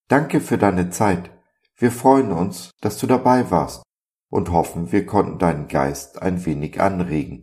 Danke 0.09 0.41
für 0.41 0.59
deine 0.59 0.91
Zeit. 0.91 1.31
Wir 1.77 1.91
freuen 1.91 2.33
uns, 2.33 2.71
dass 2.81 2.99
du 2.99 3.07
dabei 3.07 3.51
warst 3.51 3.83
und 4.31 4.51
hoffen, 4.51 4.93
wir 4.93 5.07
konnten 5.07 5.39
deinen 5.39 5.69
Geist 5.69 6.21
ein 6.21 6.45
wenig 6.45 6.81
anregen. 6.81 7.43